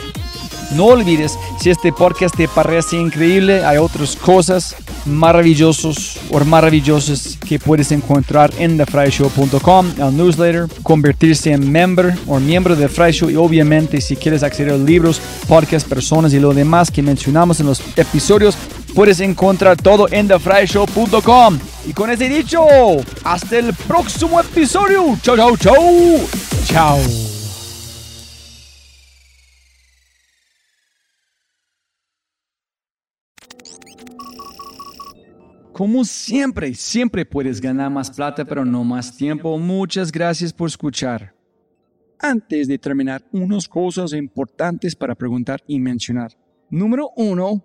[0.72, 4.74] No olvides, si este podcast te parece increíble, hay otras cosas
[5.06, 12.74] maravillosos o maravillosas que puedes encontrar en thefryshow.com, el newsletter, convertirse en member o miembro
[12.74, 16.90] de Fry Show y obviamente si quieres acceder a libros, podcasts, personas y lo demás
[16.90, 18.56] que mencionamos en los episodios,
[18.94, 21.58] puedes encontrar todo en thefryshow.com.
[21.86, 22.64] Y con ese dicho,
[23.24, 25.18] hasta el próximo episodio.
[25.22, 25.76] Chao, chao, chao.
[26.66, 26.98] Chao.
[35.74, 39.58] Como siempre, siempre puedes ganar más plata, pero no más tiempo.
[39.58, 41.34] Muchas gracias por escuchar.
[42.20, 46.30] Antes de terminar, unas cosas importantes para preguntar y mencionar.
[46.70, 47.64] Número uno,